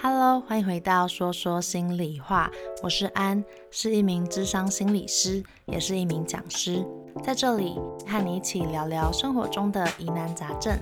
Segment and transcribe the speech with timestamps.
[0.00, 2.50] Hello，欢迎回到说说心里话，
[2.82, 6.86] 我是安，是一名智商心理师，也是一名讲师，
[7.24, 10.78] 在这里和你一起聊聊生活中的疑难杂症。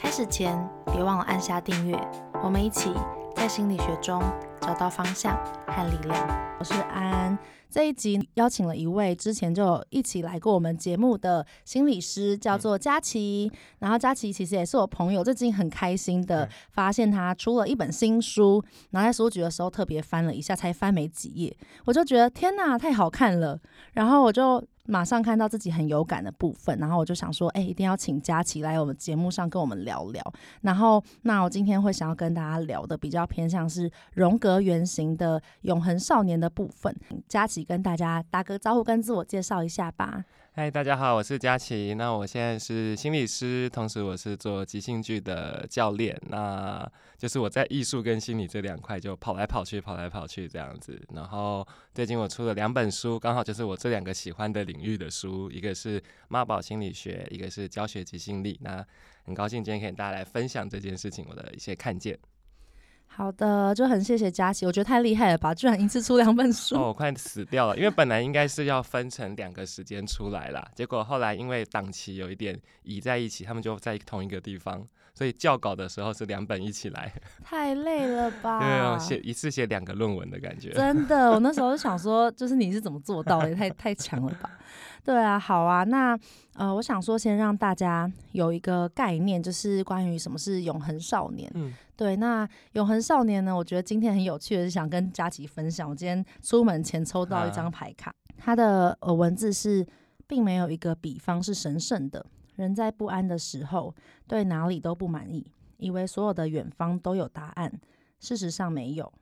[0.00, 1.96] 开始前，别忘了按下订阅，
[2.42, 2.92] 我们一起
[3.36, 4.22] 在心理学中
[4.60, 5.36] 找到方向
[5.66, 6.56] 和力量。
[6.58, 7.38] 我是安。
[7.70, 13.50] 这一集邀请了一位之前就一起来过我们节目的心理师，叫做佳琪。
[13.78, 23.60] 然后佳琪其实也是我朋友，最近很开心的发现他出了一本新书，然后在书局的时候特别翻了一下，才翻没几页，我就觉得天哪，太好看了。
[23.92, 24.64] 然后我就。
[24.90, 30.32] 马上看到自己很有感的部分，然后我就想说，哎、一定要请佳琪来我们节目上跟我们聊聊。
[30.62, 36.94] 然后，那我今天会想要跟大家聊的比较偏向是荣格原型的永恒少年的部分。
[37.28, 40.24] 佳琪跟大家打个招呼，跟自我介绍一下吧。
[40.58, 41.94] 嗨，大家好，我是佳琪。
[41.94, 46.20] 那我现在是心理师，同时我是做即兴剧的教练。
[46.30, 46.84] 那
[47.16, 51.00] 就是我在艺术跟心理这两块就跑来跑去，跑来跑去这样子。
[51.14, 58.58] 然后最近我出了两本书，刚好就是我这两个喜欢的领域的书，一个是妈宝心理学，一个是教学即兴力。
[58.60, 58.84] 那
[59.26, 62.18] 很高兴今天可以大家来分享这件事情，我的一些看见。
[63.18, 66.76] 好的，就很谢谢佳琪，我觉得太厉害了吧，居然一次出两本书。
[66.76, 77.12] 哦，我快死掉了，因为本来应该是要分成两个时间出来啦，结果后来因为档期有一点移在一起，他们就在同一个地方，所以校稿的时候是两本一起来。
[77.44, 78.60] 太累了吧？
[78.60, 80.70] 对啊，写一次写两个论文的感觉。
[80.70, 83.52] 真的，我那时候就想说，就是你是怎么做到的？
[83.52, 84.48] 太 太强了吧？
[85.04, 86.18] 对啊，好啊，那
[86.54, 91.50] 呃，我想说先让大家有一个概念，就是关于什么是永恒少年。
[91.54, 91.72] 嗯。
[91.96, 93.56] 对，那永恒少年呢？
[93.56, 95.90] 我觉得今天很有趣的是想跟佳琪分享。
[95.90, 99.84] 我今天出门前抽到一张牌卡，它的呃文字是，
[100.28, 102.24] 并没有一个比方是神圣的。
[102.54, 103.92] 人在不安的时候，
[104.28, 105.44] 对哪里都不满意，
[105.78, 107.80] 以为所有的远方都有答案，
[108.20, 109.12] 事实上没有。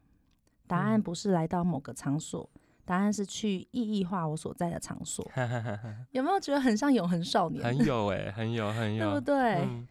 [0.67, 2.47] 答案不是来到某个场所，
[2.87, 5.31] 答案是去意义化我所在的场所。
[6.12, 7.62] 有没有觉得很像永恒少年？
[7.62, 9.34] 很有哎、欸，很有很 有，对不对？
[9.56, 9.87] 嗯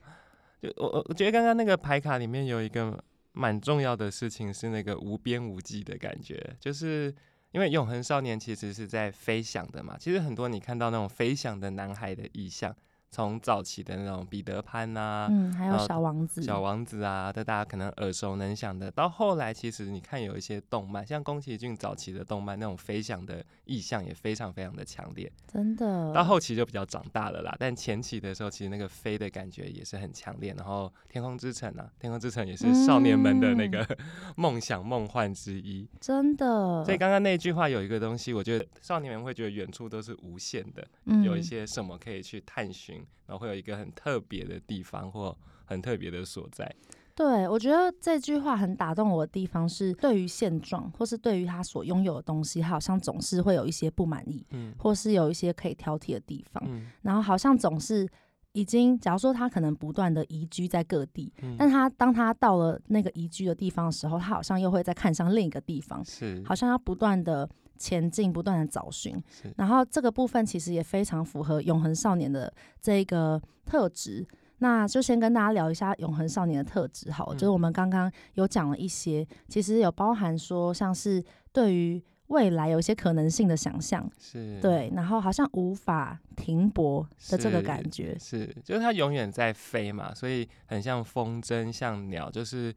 [0.77, 2.97] 我我我觉得刚刚那个牌卡里面有一个
[3.33, 7.13] 蛮重要的事情，是那个无边无际的感觉，就是
[7.51, 12.75] 因为永恒少年其实是在飞翔的嘛，其实很多你看到那种飞翔的男孩的意象。
[13.15, 18.91] 从早期的那种彼得潘呐、啊，嗯，还有小王子、小王子啊，这大家可能耳熟能详的。
[18.91, 25.31] 到后来，其实你看有一些动漫，像宫崎骏早期的动漫，那种飞翔的意象也非常非常的强烈。
[25.47, 26.11] 真的。
[26.13, 30.53] 到后期就比较长大了啦，但前期的时候，其实那个飞的感觉也是很强烈。
[30.57, 33.87] 然后《天空之城》啊，《天空之城》也是少年们的那个
[34.35, 35.87] 梦想梦幻之一。
[36.01, 36.83] 真的。
[36.83, 43.04] 所以刚刚那句话有一个东西，我觉得少年们会觉得远处都是无限的，嗯、有一些什么可以去探寻。
[43.25, 45.35] 然后会有一个很特别的地方，或
[45.65, 46.73] 很特别的所在。
[47.15, 56.61] 对，我觉得这句话很打动我的地方是，对于现状，或是对于他所拥有的东西，好像总是会有一些不满意，嗯，或是有一些可以挑剔的地方。
[56.67, 58.05] 嗯，然后好像总是
[58.51, 67.49] 已经，假如说他可能不断的移居在各地，嗯，但他当他到了那个移居的地方的时候，他好像又会再看上另一个地方，是，好像要不断的。
[67.77, 69.21] 前进，不断的找寻，
[69.57, 74.25] 然后这个部分其实也非常符合永恒少年的这个特质。
[74.59, 81.21] 那就先跟大家聊一下永恒少年的特质，好了，嗯，就是我们刚刚有讲了一些，其实有包含说像是
[81.51, 92.73] 对于未来有一些可能性的想象，是对，然后好像无法停泊的这个感觉，是，是就是它永远在飞嘛，所以很像风筝，像鸟，就是。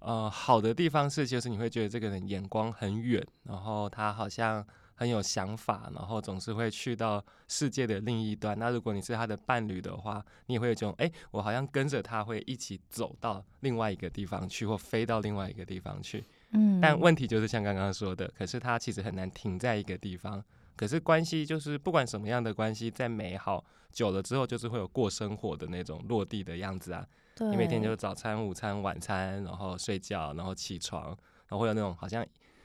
[0.00, 4.64] 呃，好的地方是，就是你会觉得这个人眼光很远，然后他好像
[4.94, 8.58] 很有想法，然后总是会去到世界的另一端。
[8.58, 16.24] 那如果你是他的伴侣的话，你也会有这种，哎，我好像跟着他会一起走到另外一个地方去，或飞到另外一个地方去。
[16.52, 20.42] 嗯，但问题就是像刚刚说的，可是他其实很难停在一个地方。
[20.76, 27.04] 可是关系就是不管什么样的关系，在美好久了之后，就是会有过生活的那种落地的样子啊。
[27.50, 31.06] 你每天就是早餐、午餐、晚餐，然后睡觉，然后起床，
[31.48, 32.24] 然后会有那种好像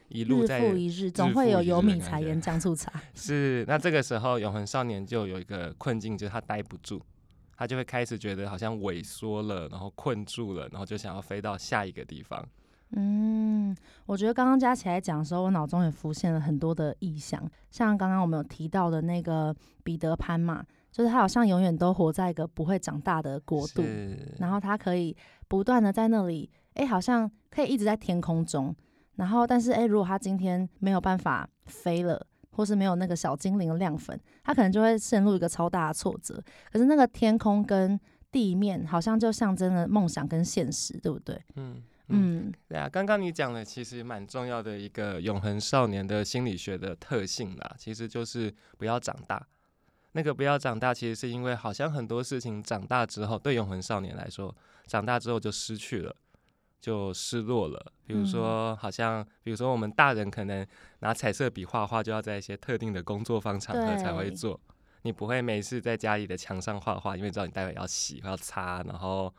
[0.09, 2.91] 一路在日复一日，总会有油米柴盐酱醋茶。
[3.15, 7.01] 是，那这个时候永恒少年就有一个困境，就是他待不住，
[7.55, 12.45] 他就会开始觉得好像萎缩了，然后困住了，然后就想要飞到下一个地方。
[12.95, 13.75] 嗯，
[14.05, 17.41] 我觉得刚刚佳琪来讲的时候，我脑中也浮现了很多的意象，
[17.71, 20.63] 像刚刚我们有提到的那个彼得潘嘛。
[20.93, 23.83] 就是他好像永远都活在一个不会长大的国度，
[24.37, 25.17] 然后他可以
[25.47, 28.73] 不断的在那里，哎、欸，好像可以一直在天空中，
[29.15, 36.39] 然后但是哎、欸，如果他今天没有办法飞了，或是没有那个小精灵的亮粉，他可能就会陷入一个超大的挫折。
[36.71, 37.99] 可是那个天空跟
[38.31, 41.41] 地面，好像就象征了梦想跟现实，对不对？
[41.55, 42.87] 嗯嗯，对啊。
[42.87, 49.47] 刚刚你讲的其实蛮重要的一个永恒少年的心理学的特性啦，其实就是不要长大。
[50.13, 54.55] 那个不要长大，其实是因为好像很多事情长大之后，对永恒少年来说，
[54.87, 56.15] 长大之后就失去了，
[56.79, 57.91] 就失落了。
[58.05, 60.65] 比如说，好像比如说我们大人可能
[60.99, 64.59] 拿彩色笔画画，就要在一些特定的工作方场合才会做。
[65.01, 68.81] 你不会没事在家里的墙上画画，因为知道你待会要洗要擦。
[68.83, 69.33] 然后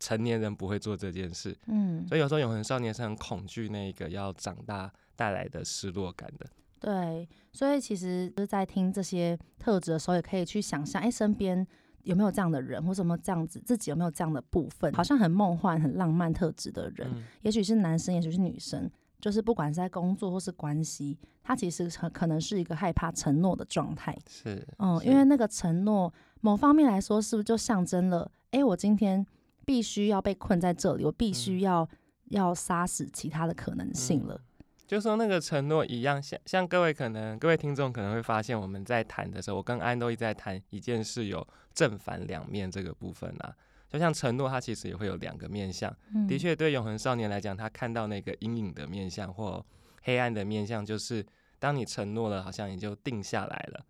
[0.00, 1.56] 成年人不会做这件事。
[1.66, 6.46] 嗯，所以有时候永恒少年是很恐惧那个要长大带来的失落感的。
[6.84, 11.66] 对，所以其实就是在听这些特质的时候，也可以去想象，哎，身边
[12.02, 24.14] 有没有这样的人，或者有没有这样子，自己有没有这样的部分，好像很梦幻、很浪漫特质的人，嗯、也许是男生，也许是女生，就是不管是在工作或是关系，他其实很可能是一个害怕承诺的状态。
[24.28, 29.24] 是，嗯，因为那个承诺，某方面来说，是不是就象征了，哎，我今天
[29.64, 31.88] 必须要被困在这里，我必须要、嗯、
[32.26, 34.34] 要杀死其他的可能性了。
[34.34, 34.40] 嗯
[34.86, 43.54] 就说那个承诺一样，像像各位可能各位听众可能会发现，我们在谈的时候，我跟安都一直在谈一件事，有正反两面这个部分啊。
[43.88, 45.90] 就像承诺，它其实也会有两个面向。
[46.14, 49.64] 嗯、的确，对永恒少年来讲，他看到那个阴影的面向或
[50.02, 51.24] 黑暗的面向，就是
[51.58, 53.86] 当你承诺了，好像你就定下来了。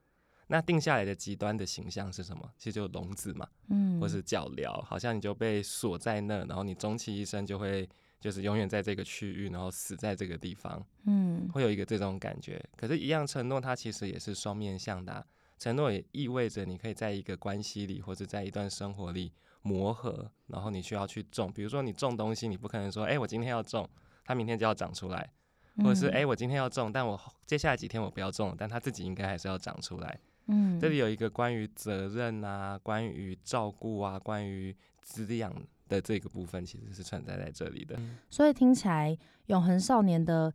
[0.46, 2.48] 那定下来的极端的形象是什么？
[2.56, 7.88] 其实就笼子嘛，嗯，或是脚镣，好像你就被锁在那，然后你终其一生就会。
[8.24, 12.58] 就是永远在这个区域，然后死在这个地方，嗯，会有一个这种感觉。
[12.74, 15.22] 可是，一样承诺，它其实也是双面向的啊。
[15.58, 19.30] 承诺也意味着你可以在一个关系里，或者在一段生活里
[19.60, 21.52] 磨合，然后你需要去种。
[21.52, 23.86] 比如说，你种东西，你不可能说，哎，我今天要种，
[24.24, 25.30] 它明天就要长出来，
[25.76, 30.18] 或者是，哎，我今天要种，但我接下来几天我不要种，但它自己应该还是要长出来。
[30.46, 35.54] 嗯，这里有一个关于责任啊，关于照顾啊，关于滋养。
[35.94, 37.98] 的这个部分其实是存在在这里的，
[38.28, 40.52] 所以听起来永恒少年的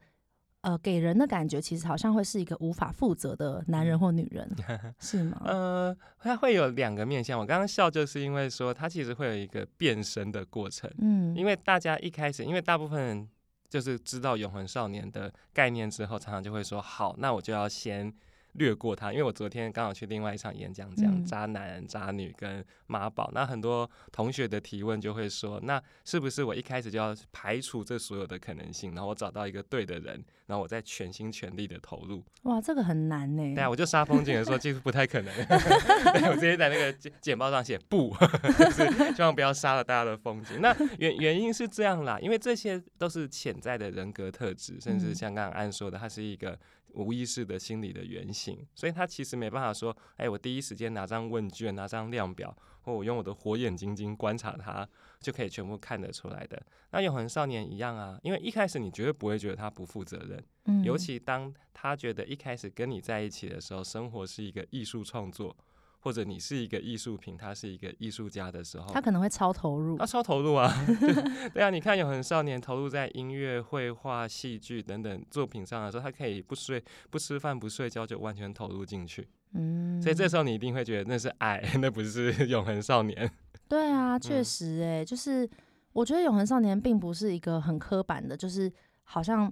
[0.62, 4.50] 呃给人的感觉，其实好像会是一个无法负责的男人或女人
[5.00, 5.42] 是吗？
[5.46, 7.40] 呃，他会有两个面向。
[7.40, 13.30] 我刚刚笑就是因为说他其实会有一个变身的过程，嗯，因为大家一开始，因为大部分人
[13.70, 18.14] 就是知道永恒少年的概念之后，常常就会说，好，那我就要先。
[18.60, 23.26] 略过他，因为我昨天刚好去另外一场演讲，讲渣男、渣女跟妈宝。
[23.30, 32.24] 嗯、那很多同学的提问就会说，那是不是我一开始就要排除这所有的可能性，然后我找到一个对的人，然后我再全心全力的投入？
[32.44, 33.56] 哇，这个很难呢。
[33.56, 35.34] 对啊，我就杀风景的说，其实不太可能。
[36.30, 38.14] 我直接在那个简简报上写不，
[38.58, 40.60] 就是希望不要杀了大家的风景。
[40.62, 46.60] 那原原因是这样啦，因为这些都是潜在的人格特质，甚至像刚刚安说的，它是一个。
[46.94, 54.88] 无意识的心理的原型，所以他其实没办法说，哎、欸，我第一时间拿张问卷、拿张量表，或我用我的火眼金睛观察他，
[55.20, 56.62] 就可以全部看得出来的。
[56.92, 65.56] 那永恒少年一样啊，因为一开始你绝对不会觉得他不负责任，嗯、尤其当他觉得一开始跟你在一起的时候，生活是一个艺术创作。
[66.02, 69.98] 或者你是一个艺术品，他是一个艺术家的时候，他可能会超投入。
[69.98, 70.72] 他超投入啊，
[71.54, 79.28] 对啊，你看永恒少年投入在音乐、绘画、戏剧等等作品上的时候，他可以不睡、不吃饭、不睡觉就完全投入进去。
[79.54, 83.30] 嗯，所以这时候你一定会觉得那是爱， 那不是 永恒少年。
[83.68, 85.50] 对啊，确实、欸，哎、嗯，就是
[85.92, 88.72] 我觉得永恒少年并不是一个很刻板的，就是
[89.04, 89.52] 好像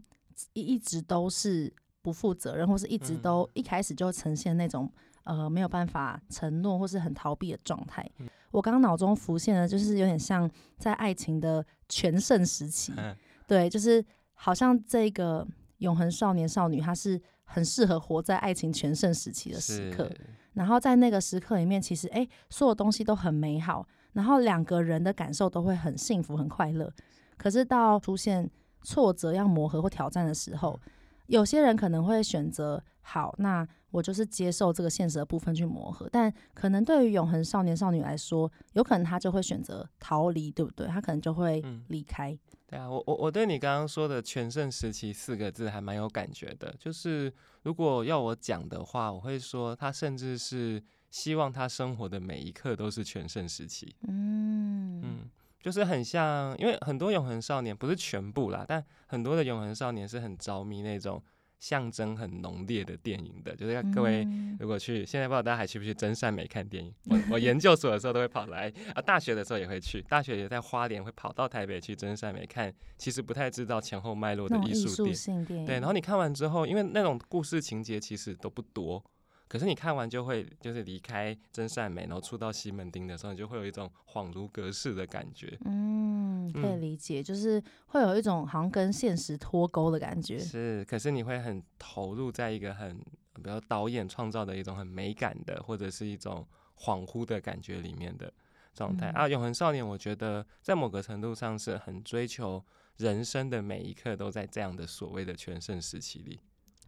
[0.53, 4.89] 一一直都是不负责任，或是一直都一开始就呈现那种。
[5.27, 8.09] 呃，没有办法承诺或是很逃避的状态。
[8.19, 12.93] 嗯、我刚刚脑中浮现的，就是有点像在爱情的全盛时期。
[12.95, 13.13] 嗯、
[13.45, 14.01] 对，就是
[14.33, 15.45] 好像这个
[15.79, 20.09] 永恒少年少女，他是很适合活在爱情全盛时期的时刻。
[20.53, 26.89] 然后在那个时刻里面，其实哎，所有东西都很美好，然后两个人的感受都会很幸福、很快乐。
[27.35, 28.49] 可是到出现
[28.81, 30.91] 挫折、要磨合或挑战的时候，嗯、
[31.25, 33.67] 有些人可能会选择好那。
[33.91, 40.85] 我就是接受这个现实的部分去磨合，但可能对于永恒少年少女来说，有可能他就会选择逃离，对不对？
[40.87, 42.31] 他可能就会离开。
[42.31, 46.75] 嗯、对啊，我我我对你刚刚说的“全盛时期”四个字还蛮有感觉的。
[46.77, 47.31] 就是
[47.63, 53.95] 如果要我讲的话，我会说他甚至是希望他生活的每一刻都是全盛时期。
[54.07, 55.29] 嗯嗯，
[55.61, 61.23] 就是很像，因为很多永恒少年不是全部啦，但很多的永恒少年是很着迷那种。
[61.59, 64.27] 象征很浓烈的电影的，就是各位
[64.59, 66.93] 如果去，现在不知道大家还去不去真善美看电影？
[67.09, 75.45] 我我研究所的时候都会跑来啊，大学的时候也会去，大学也在花莲会跑到台北去真善美看，其实不太知道前后脉络的艺术电影。
[75.65, 79.03] 对，然后你看完之后，因为那种故事情节其实都不多，
[79.47, 85.57] 可是你看完就会就是离开真善美，然后出到西门町的时候，你就会有一种恍如隔世的感觉。
[85.63, 90.37] 嗯，可以理解，嗯、就是会有一种好像跟现实脱钩的感觉。
[90.37, 92.97] 是，可是你会很投入在一个很，
[93.35, 96.45] 比如导演创造的一种很美感的，或者是一种
[96.77, 98.31] 恍惚的感觉里面的
[98.73, 99.23] 状态、嗯、啊。
[99.29, 102.61] 《永恒少年》我觉得在某个程度上是很追求
[102.97, 106.41] 人生的每一刻都在这样的所谓的全盛时期里。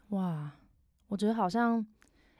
[0.09, 0.51] 哇，
[1.07, 1.87] 我觉得好像。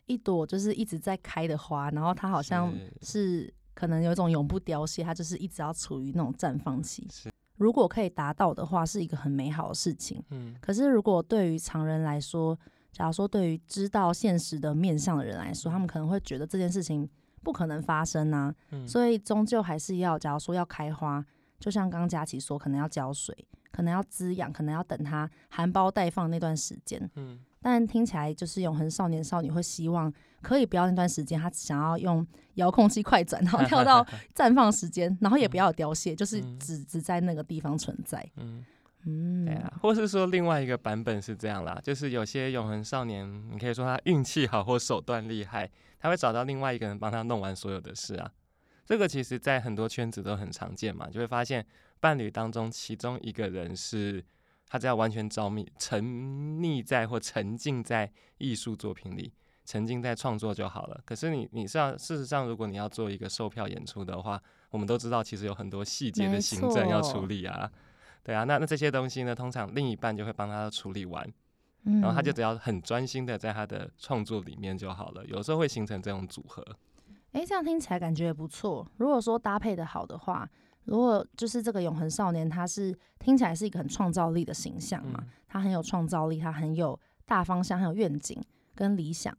[0.10, 7.08] 一朵就是一直在开的花，然后它好像是可能有一种永不凋谢，它就是一直要处于那种绽放期。
[7.56, 10.24] 如果可以达到的话，是一个很美好的事情。
[10.32, 12.58] 嗯，可是如果对于常人来说，
[12.92, 17.08] 假如说对于知道现实的面向的人来说，他们可能会觉得这件事情
[17.44, 18.54] 不可能发生啊。
[18.72, 21.24] 嗯，所以终究还是要，假如说要开花，
[21.60, 23.36] 就像刚刚佳琪说，可能要浇水，
[23.72, 27.10] 可能要滋养，可能要等它含苞待放那段时间。
[27.16, 27.40] 嗯。
[27.62, 30.12] 但听起来就是永恒少年少女会希望
[30.42, 32.26] 可以不要那段时间，他想要用
[32.56, 38.26] 遥控器快转，然后跳到 绽放时间，然后也不要有凋谢，就是只只在那个地方存在。
[38.38, 38.66] 嗯
[39.06, 48.32] 嗯，对啊，或是说另外一个版本是这样啦，就是有些永恒少年，你可以说他运气好或手段厉害，他会找到另外一个人帮他弄完所有的事啊。
[48.86, 51.66] 这个其实在很多圈子都很常见嘛，就会发现
[52.00, 54.24] 伴侣当中其中一个人是。
[54.70, 56.04] 他只要完全着迷、沉
[56.62, 59.34] 溺在或沉浸在艺术作品里，
[59.66, 61.02] 沉浸在创作就好了。
[61.04, 67.70] 可是你，你是要事实上，如果你要做一个售票演出的话，我们都知道，其实有很多细节的行政要处理啊。
[68.24, 71.28] 对啊，那那这些东西呢，通常另一半就会帮他处理完，
[71.84, 75.26] 然后他就只要很专心的在他的创作里面就好了。
[75.26, 76.64] 有时候会形成这种组合。
[77.32, 78.88] 诶，这样听起来感觉也不错。
[78.98, 80.48] 如果说搭配的好的话。
[80.90, 88.36] 如果就是这个永恒少年，他是听起来是一个很创造力的形象嘛，他很有创造力，他很有大方向，很有愿景
[88.74, 89.32] 跟理想，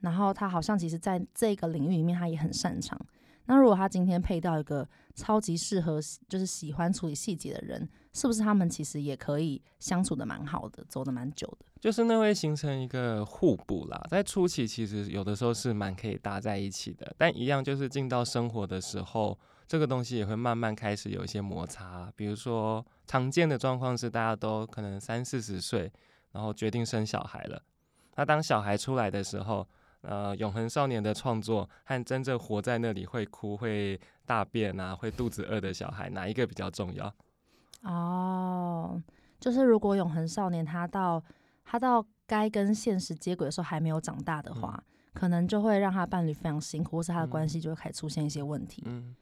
[0.00, 3.00] 然后他好像其实在这个领域里面他也很擅长。
[3.46, 5.98] 那如果他今天配到一个超级适合，
[6.28, 11.64] 就是喜欢处理细节的人，是不是他们其实也可以相处的蛮好的，走的蛮久的？
[11.80, 13.98] 就是那会形成一个互补啦。
[14.10, 19.38] 在初期其实有的时候是蛮可以搭在一起的，但一样就是进到生活的时候。
[19.68, 25.92] 这个东西也会慢慢开始有一些摩擦，比如说常见的状况是大家都可能三四十岁，
[26.32, 27.62] 然后决定生小孩了。
[28.16, 29.68] 那当小孩出来的时候，
[30.00, 37.14] 呃，永恒少年的创作和真正活在那里会哭、会大便啊、会肚子饿的小孩，哪一个比较重要？
[37.82, 39.00] 哦，
[39.38, 41.22] 就是如果永恒少年他到
[41.62, 48.82] 他到该跟现实接轨的时候还没有长大的话，嗯、可能就会让他伴侣非常辛苦，或是他的关系就会开始出现一些问题。
[48.86, 49.14] 嗯。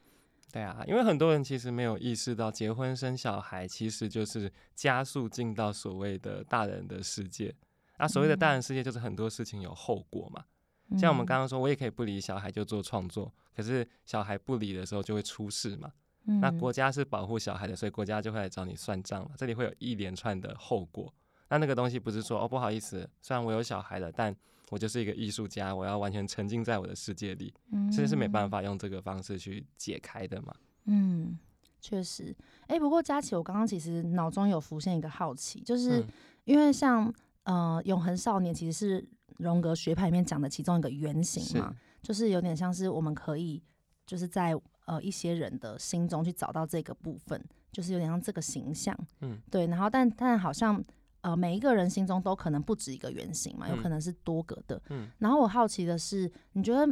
[0.56, 7.54] 嗯对啊，因为很多人其实没有意识到，结婚生小孩其实就是加速进到所谓的大人的世界。
[7.98, 10.44] 啊，所谓的大人世界就是很多事情有后果嘛。
[10.90, 15.92] 嗯、像我们刚刚说，我也可以不理小孩就做创作，可是小孩不理的时候就会出事嘛。
[16.26, 19.30] 嗯、那国家是保护小孩的，所以国家就会来找你算账了。
[19.36, 21.12] 这里会有一连串的后果。
[21.48, 24.34] 那那个东西不是说哦，不好意思，虽然我有小孩了，但
[24.70, 27.54] 我就是一个艺术家，我要完全沉浸在我的世界里，
[27.90, 30.52] 其实是没办法用这个方式去解开的嘛。
[30.86, 31.38] 嗯，
[31.80, 32.34] 确实。
[32.62, 36.04] 哎、欸，不过佳琪，我刚刚其实脑中有浮现一个好奇，就是
[36.44, 37.12] 因为像
[37.44, 39.08] 呃，永恒少年其实是
[39.38, 43.62] 荣格学派里面讲的其中一个原型嘛，就是有点像是我们可以
[44.04, 44.52] 就是在
[44.86, 48.96] 呃一些人的心中去找到这个部分，就是有点像这个形象。
[49.20, 49.68] 嗯，对。
[49.68, 50.84] 然后但但好像。
[51.22, 54.80] 呃，每一个人心中都可能不止一个原型嘛，有可能是多个的。
[54.90, 56.86] 嗯，然后我好奇的是，你觉得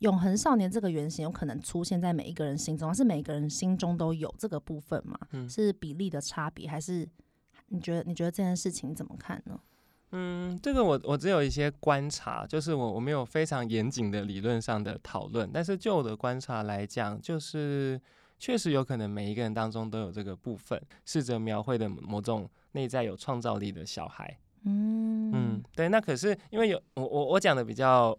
[0.00, 5.18] 永恒少年这个原型有可能出现在每一个人心中，还是每一个人心中都有这个部分吗？
[5.32, 7.08] 嗯，是比例的差别，还是
[7.68, 9.60] 你觉得你觉得这件事情怎么看呢？
[10.12, 18.00] 嗯，这个我我只有一些观察，就是我我没有非常严谨的理论上的讨论，但是就我的观察来讲，就是
[18.40, 22.50] 确实有可能每一个人当中都有这个部分，试着描绘的某种。
[22.72, 28.16] 内在有创造力的小孩，嗯嗯，对，那可是因为有我我我讲的比较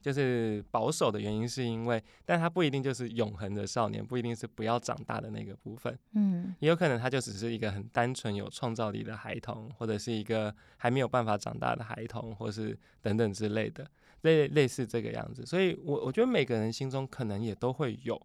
[0.00, 13.86] 就是保守的原因，是因为，但他不一定就是永恒的少年，不一定是不要长大的那个部分，嗯，也有可能他就只是一个很单纯有创造力的孩童，或者是一个还没有办法长大的孩童，或是等等之类的，
[14.22, 18.18] 类类似这个样子，所以我我觉得每个人心中可能也都会有，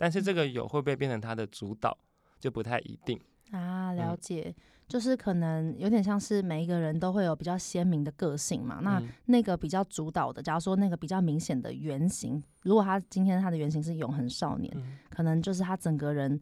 [0.00, 1.94] 但是这个有会不会变成他的主导，
[2.38, 4.46] 就不太一定啊，了解。
[4.56, 14.76] 嗯就是可能有点像是每一个人都会有比较鲜明的个性嘛，那那个比较主导的，假如说那个比较明显的原型，如果他今天他的原型是永恒少年，
[15.08, 16.40] 可能就是他整个人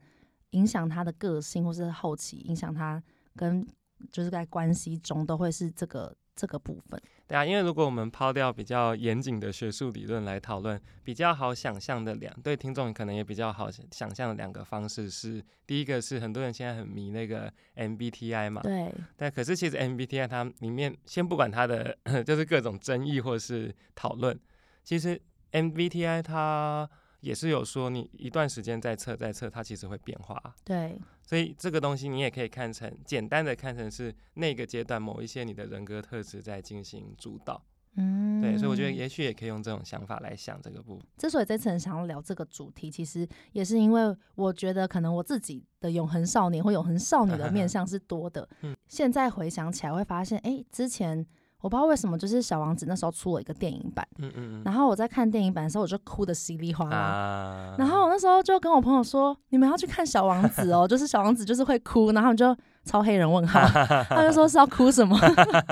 [0.52, 3.02] 影响他的个性，或是后期影响他
[3.36, 3.62] 跟
[4.10, 6.98] 就是在关系中都会是这个这个部分。
[7.28, 24.36] 对啊，因为如果我们抛掉比较严谨的学术理论来讨论，比较好想象的两对听众可能也比较好想象的两个方式是，第一个是很多人现在很迷那个 MBTI 嘛，对，但可是其实 MBTI 它里面先不管它的 就是各种争议或是讨论，
[24.82, 25.20] 其实
[25.52, 26.88] MBTI 它。
[27.20, 30.40] 也是有说，你一段时间再测再测，它其实会变化。
[30.64, 30.96] 对，
[31.28, 37.62] 所以这个东西你也可以看成简单的看成是那个阶段某一些你的人格特质在进行主导。
[37.96, 41.06] 嗯，对，所以我觉得也许也可以用这种想法来想这个部分。
[41.18, 48.48] 之所以这次很想要聊这个主题，其实也是因为我觉得可能我自己的永恒少年或永恒少女的面 相是多的。
[48.62, 51.26] 嗯，现在回想起来会发现，哎，之前。
[51.60, 56.96] 我不知道为什么，就是小王子那时候出了一个电影版，嗯嗯，然后我在看电影版的时候，我就哭得稀里哗啦。
[56.96, 63.60] 啊、然后我那时候就跟我朋友说：“你们要去看小王子哦， 就是小王子就是会哭。”然后就超黑人问号，
[64.08, 65.18] 他就说是要哭什么？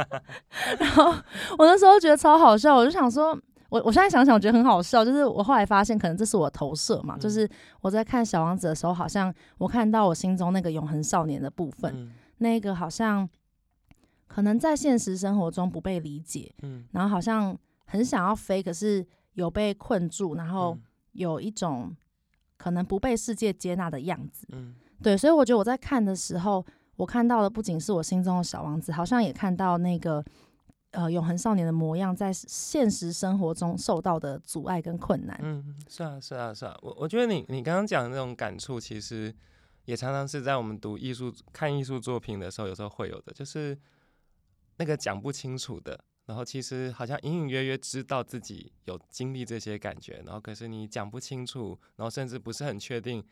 [0.81, 1.15] 然后
[1.57, 3.39] 我那时候觉得超好笑，我就想说，
[3.69, 5.05] 我我现在想想，我觉得很好笑。
[5.05, 7.49] 就是我后来发现，可能这是我投射嘛，就是
[7.81, 13.29] 我在看小王子的时候，好像我看到我心中那个永恒少年的部分，那个好像。
[14.37, 19.03] 可能在现实生活中不被理解，嗯，然后好像很想要飞，可是
[19.33, 20.77] 有被困住，然后
[21.13, 21.97] 有一种
[22.59, 26.63] 可能不被世界接纳的样子，嗯，对，所以我觉得我在看的时候，
[26.97, 30.23] 我看到的不仅是我心中的小王子，好像也看到那个
[30.91, 35.41] 呃永恒少年的模样，在现实生活中受到的阻碍跟困难。
[35.43, 39.35] 嗯，是啊，是啊，是啊，我我觉得你你刚刚讲的那种感触，其实
[39.87, 43.75] 也常常是在我们读艺术、看艺术作品的时候，有时候会有的，就是。
[44.79, 53.25] 那个讲不清楚的，然后其实好像隐隐约约知道自己有经历这些感觉，然后可是你讲不清楚，然后甚至不是很确定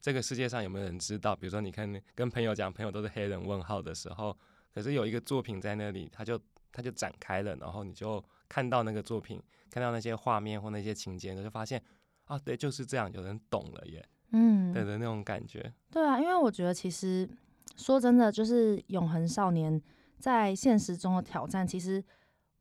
[0.00, 1.34] 这个世界上有没有人知道。
[1.34, 4.36] 比如说，你看跟朋友讲，朋友都是黑人问号的时候，
[4.74, 6.38] 可是有一个作品在那里，他就
[6.72, 11.82] 他就展开了，然后你就看到那个作品，看到那些画面或那些情节，你就发现
[12.24, 15.72] 啊，对，就是这样，有人懂了耶，嗯，对的那种感觉。
[15.90, 17.28] 对啊，因为我觉得其实
[17.76, 19.80] 说真的，就是永恒少年。
[20.20, 22.04] 在现实中的挑战其实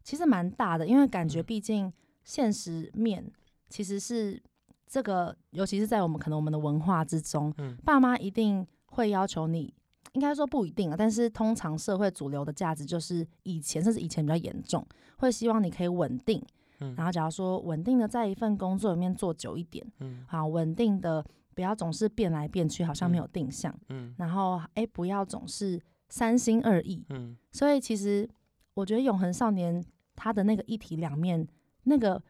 [0.01, 1.91] 其实蛮大的，因为感觉毕竟
[2.23, 3.29] 现实面
[3.69, 4.41] 其实是
[4.88, 9.71] 这个，尤其是在我们可能我们的文化之中，嗯，爸妈一定会要求你，
[10.13, 14.83] 应该说不一定啊，但是通常社会主流的价值就是以前甚至以前比较严重，
[15.17, 16.41] 会希望你可以稳定，
[16.79, 25.79] 嗯，然后假如说稳定的在一份工作里面做久一点，嗯，好，稳定的不要总是变来变去，好像没有定向，嗯，然后哎不要总是。
[26.09, 28.27] 三心二意，嗯，所以其实
[28.73, 29.81] 我觉得《永恒少年》
[30.15, 31.47] 他的那个一体两面，
[31.83, 32.21] 那个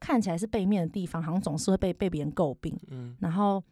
[0.00, 3.62] 看起来是背面的地方，好像总是会被被别人诟病，嗯，然后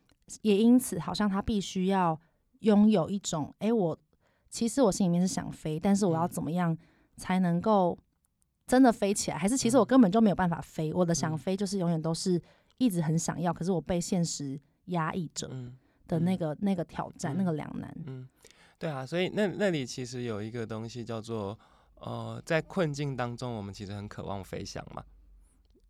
[0.42, 2.18] 也因此好像他必须要
[2.60, 3.98] 拥有一种，哎，我
[4.50, 6.76] 其实我心里面是想飞，但是我要怎么样
[7.16, 7.98] 才能够
[8.66, 9.38] 真的飞起来？
[9.38, 10.92] 还是其实我根本就没有办法飞？
[10.92, 12.40] 我的想飞就是永远都是
[12.76, 15.50] 一直很想要，可是我被现实压抑着
[16.06, 18.28] 的那个那个挑战，那个两难，嗯。
[18.78, 21.58] 对啊，所以那那里其实有一个东西叫做，
[21.94, 25.02] 呃，在困境当中，我们其实很渴望飞翔嘛。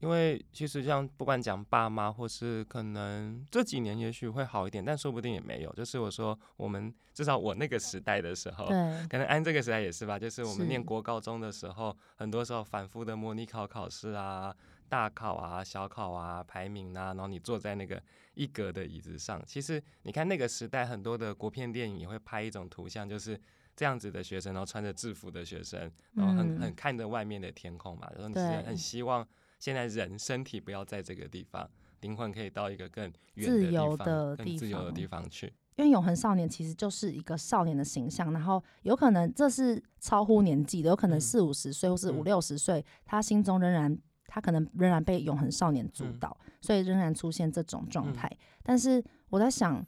[0.00, 5.72] 因为其实像不管讲爸妈，或是可能这几年也许会好一点，但说不定也没有。
[5.72, 8.66] 就是我说，我们至少我那个时代的时候，
[9.08, 10.18] 可能安这个时代也是吧。
[10.18, 14.54] 就是我们念国高中的时候，很多时候反复的模拟考考试啊。
[14.88, 18.02] 大考啊，小考啊，排名啊，然后你坐在那个
[18.34, 23.38] 一格的椅子上，其实你看那个时代很多的国片电影也会拍一种图像，就是
[23.74, 29.26] 这样子的学生，然后穿着制服的学生，然后很很看着外面的天空嘛，然后你是很希望
[29.58, 31.68] 现在人身体不要在这个地方，
[32.00, 35.52] 灵魂可以到一个更远的地方，更自由的地方去。
[35.76, 43.98] 因为永恒少年其实就是一个少年的形象，然后有可能这是超乎年纪的，有可能四五十岁或是五六十岁，他心中仍然。
[44.26, 48.28] 他可能仍然被永恒少年主导，嗯、所以仍然出现这种状态。
[48.30, 49.84] 嗯、但是我在想，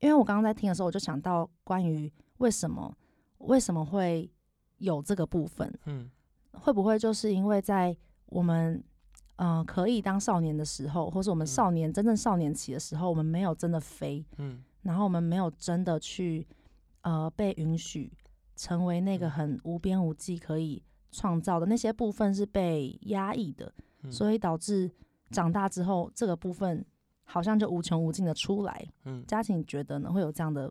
[0.00, 2.92] 因为我刚刚在听的时候，我就想到关于为什么
[3.38, 4.30] 为什么会
[4.78, 5.72] 有这个部分？
[5.86, 6.10] 嗯，
[6.52, 8.82] 会不会就是因为在我们
[9.36, 16.46] 嗯、呃、可以当少年的时候，或是我们少年、嗯、真正少年期的时候，我们没有真的飞，嗯，然后我们没有真的去
[17.02, 18.12] 呃被允许
[18.56, 23.72] 成为那个很无边无际可以创造的那些部分是被压抑的。
[24.10, 24.90] 所以导致
[25.30, 26.84] 长大之后，这个部分
[27.22, 28.84] 好像就无穷无尽的出来。
[29.04, 30.10] 嗯，家齐你觉得呢？
[30.10, 30.68] 会有这样的？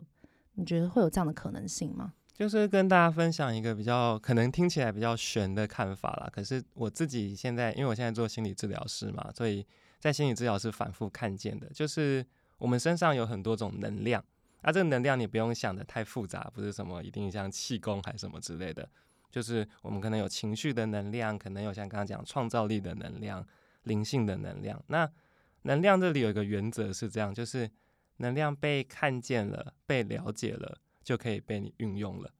[0.54, 2.12] 你觉得会有这样的可能性吗？
[2.34, 6.28] 就是跟大家分享一个比较可能听起来比较悬的看法啦。
[6.30, 9.66] 可是我自己现在，因为我现在做心理治疗师嘛，所以
[9.98, 12.22] 在心理治疗师反复看见的，就是
[12.58, 14.22] 我们身上有很多种能量，
[14.60, 18.86] 啊，这个能量你不用想的太复杂，不是什么一定像气功还是什么之类的，
[19.32, 23.44] 就是我们可能有情绪的能量，可能有像刚刚讲创造力的能量、
[23.84, 24.80] 灵性的能量。
[24.88, 25.10] 那
[25.62, 27.68] 能量这里有一个原则是这样，就是
[28.18, 32.30] 能量被看见了、被了解了，就可以被你运用了。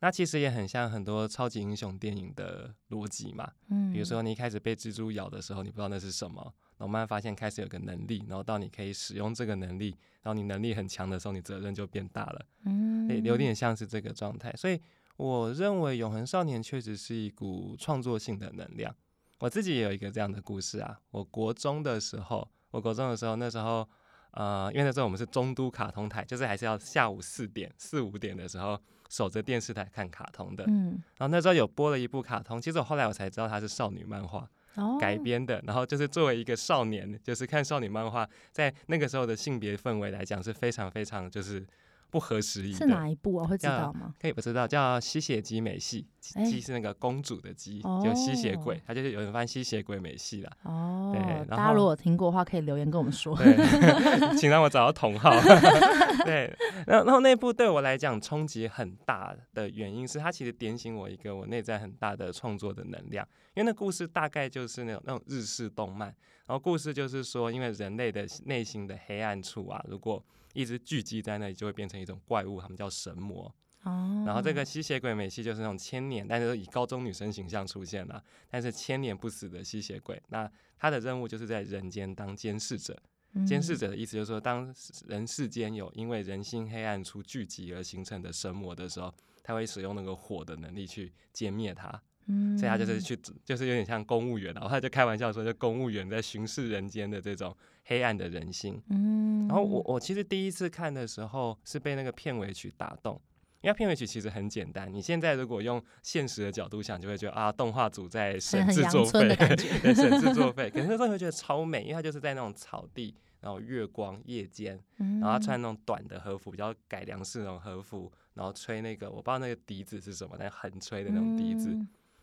[0.00, 6.42] 那其实也很像很多超级英雄电影的逻辑嘛，嗯，比如说你一开始被蜘蛛咬的时候，你不知道那是什么，
[6.76, 14.52] 然后慢慢发现开始有个能力，然后到你可以使用这个能力，然后你能力很强的时候，你责任就变大了，嗯，有点像是这个状态。
[14.52, 14.78] 所以
[15.16, 18.94] 我认为永恒少年确实是一股创作性的能量。
[19.38, 23.88] 我自己也有一个这样的故事啊，我国中的时候，我国中的时候，那时候，
[24.30, 28.80] 呃，因为那时候我们是中都卡通台，就是还是要下午四点、四五点的时候。
[29.08, 34.50] 守着电视台看卡通的，嗯，然后那时候有播了一部卡通，其实我后来我才知道它是少女漫画
[34.98, 41.64] 改编的，然后就是作为一个少年，就是看少女漫画，在那个时候的性别氛围来讲是非常非常就是。
[42.10, 43.46] 不合时宜是哪一部啊？
[43.46, 44.14] 会知道吗？
[44.20, 50.50] 可以不知道，叫吸血姬美系，姬是那个公主的姬，欸、就吸血鬼，他就是有人翻吸血鬼美系啦。
[50.62, 53.36] 哦，对，大家如果听过的话，可以留言跟我们说。
[53.36, 53.56] 对，
[54.38, 55.30] 请让我找到同号。
[56.24, 63.26] 对，然后然后那部对我来讲冲击很大的原因是，它其实点醒我一个我内在很大的创作的能量。
[63.54, 66.08] 因为那故事大概就是那种那种日式动漫，
[66.46, 70.22] 然后故事就是说，因为人类的内心的黑暗处啊，如果
[70.56, 73.54] 一直聚集在那里，就会变成一种怪物，他们叫神魔。
[73.82, 74.24] 哦。
[74.26, 80.20] 然后这个吸血鬼美系就是那种千年，但是以高中女生形象出现了，但是千年不死的吸血鬼。
[80.30, 83.00] 那他的任务就是在人间当监视者。
[83.46, 84.74] 监视者的意思就是说，当
[85.06, 92.02] 人世间有因为人心黑暗处聚集而形成的神魔的时候，他会使用那个火的能力去歼灭它。
[92.28, 92.56] 嗯。
[92.56, 93.14] 所以他就是去，
[93.44, 97.54] 就是有点像公务员，然后他就开玩笑说，就公务员在巡视人间的这种。
[97.88, 103.20] 黑暗的人心，嗯，然后我我其实第一次看的时候是被那个片尾曲打动，
[103.60, 104.92] 因为片尾曲其实很简单。
[104.92, 109.28] 你现在如果用现实的角度想，就会觉得啊，动画组在省制作费，
[109.82, 110.68] 对，省制作 费。
[110.68, 121.68] 可是那时候会觉得超美，因为它就是在那种草地，然后月光夜间，然后他穿那种短的和服，比较改良式那种和服，然后吹那个我不知道那个笛子是什么，但横吹的那种笛子，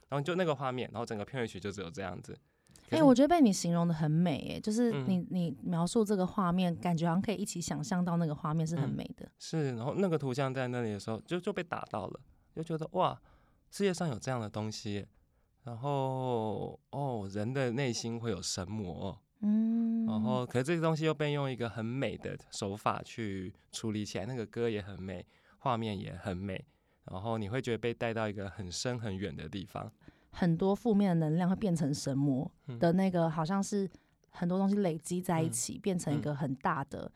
[0.10, 2.38] 然后就那个画面，然后整个片尾曲就只有这样子。
[2.90, 9.32] 哎、欸，我觉得被你形容的很美，哎，就是你、嗯、你描述这个画面，感觉好像可以一起想象到那个画面是很美的、嗯。
[9.40, 12.20] 是，然后那个图像在那里的时候，就就被打到了，
[12.56, 13.20] 就觉得哇，
[13.72, 15.08] 世界上有这样的东西，
[15.64, 25.26] 然后哦，人的内心会有神魔，嗯，然后可是这个东西又被用一个很美的手法去处理起来，那个歌也很美，
[25.58, 26.64] 画面也很美，
[27.06, 29.92] 然后你会觉得被带到一个很深很远的地方。
[30.34, 33.90] 很多负面的能量会变成神魔的那个，好像是
[34.32, 37.10] 很多东西累积在一起，变成一个很大的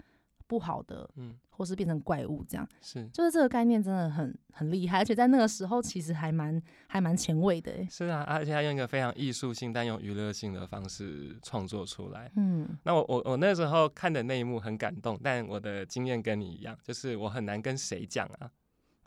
[0.46, 2.66] 不好的，嗯，或是变成怪物这样。
[2.80, 7.74] 是，就是这个概念真的很很厉害，而且在那个时候其实还蛮还蛮前卫的。
[7.90, 12.32] 是啊，而且他用一个非常艺术性但用娱乐性的方式创作出来。
[12.36, 18.50] 嗯，那我我我那时候看的那一幕很感动，但我的经验跟你一样，就是我很难跟谁讲啊，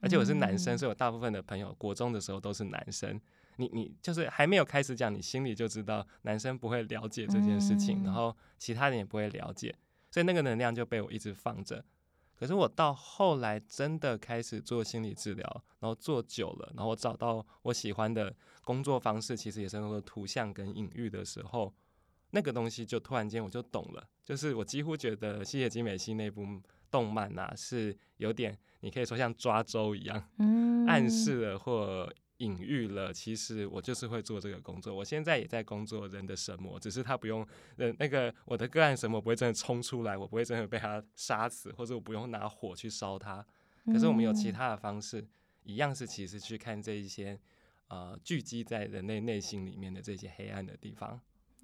[0.00, 3.20] 而且我是男生，所以我大部分的朋友国中的时候都是男生。
[3.60, 9.76] 你你就是还没有开始讲，你心里就知道男生不会了解这件事情，然后其他人也不会了解，
[10.10, 11.84] 所以那个能量就被我一直放着。
[12.34, 21.70] 可是我到后来真的开始做心理治疗，然后做久了，然后我找到我喜欢的工作方式，其实也是那个图像跟隐喻的时候，
[22.30, 26.46] 那个东西就突然间我就懂了，就是我几乎觉得《吸血姬美系》那部
[26.90, 30.26] 动漫啊，是有点你可以说像抓周一样，
[30.88, 32.10] 暗示了或。
[32.40, 34.94] 隐喻了，其实我就是会做这个工作。
[34.94, 43.44] 我现在也在工作人的神魔，只是他不用人那个我的个案神魔不会真的冲出来，我不会真的被他杀死，或者我不用拿火去烧他。
[43.86, 45.26] 可是我们有其他的方式，
[45.64, 47.38] 一样是其实去看这一些
[47.88, 51.20] 呃聚集在人类内心里面的这些黑暗的地方。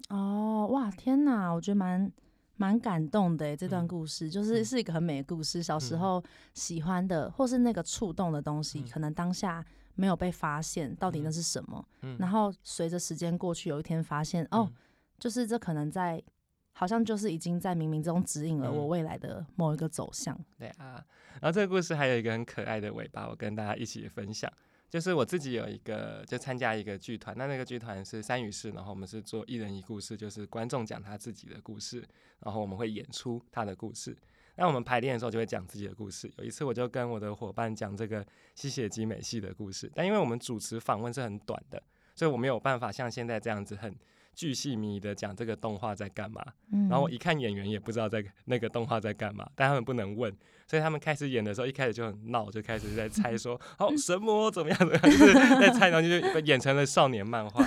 [0.09, 2.11] 哦，哇，天哪，我觉得蛮
[2.55, 5.63] 蛮感动的这段故事，就是是一个很美的故事。
[5.63, 9.65] 小时候喜欢的，或是那个触动的东西，可能当下。
[9.97, 11.85] 没有被发现，到底那是什么？
[12.17, 14.71] 然后随着时间过去，有一天发现，嗯、哦，
[15.19, 16.23] 就是这可能在，
[16.71, 20.33] 好像就是已经在冥冥中指引了我未来的某一个走向。
[20.35, 21.03] 嗯、对啊，
[21.41, 24.49] 然后这个故事还有一个很可爱的尾巴，我跟大家一起分享。
[24.89, 32.07] 就是我自己有一个，就参加一个剧团，那那个剧团是三语室，然后我们是做一人一故事，就是观众讲他自己的故事，
[32.39, 34.15] 然后我们会演出他的故事。
[34.57, 36.29] 那我们排练的时候就会讲自己的故事。
[36.37, 41.81] 有一次我就跟我的伙伴讲这个吸血姬美系的故事，但因为我们主持访问是很短的，
[42.15, 43.95] 所以我没有办法像现在这样子很
[44.33, 50.31] 巨细靡遗的讲这个动画在干嘛，嗯、然后我一看演员也不知道在那个动画在干嘛，但他们不能问，
[50.67, 57.65] 所以他们开始演的时候一开始就很闹，就开始在猜说， 好神魔怎么样怎么样，就是在猜，然后就演成了少年漫画。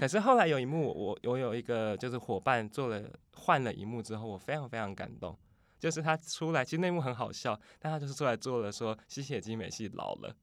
[0.00, 3.02] 可是后来有一幕，我我有一个就是伙伴做了
[3.34, 5.36] 换了一幕之后，我非常非常感动。
[5.78, 10.34] 就是他出来，其实那幕很好笑，但他就是出来做了说吸血姬美系老了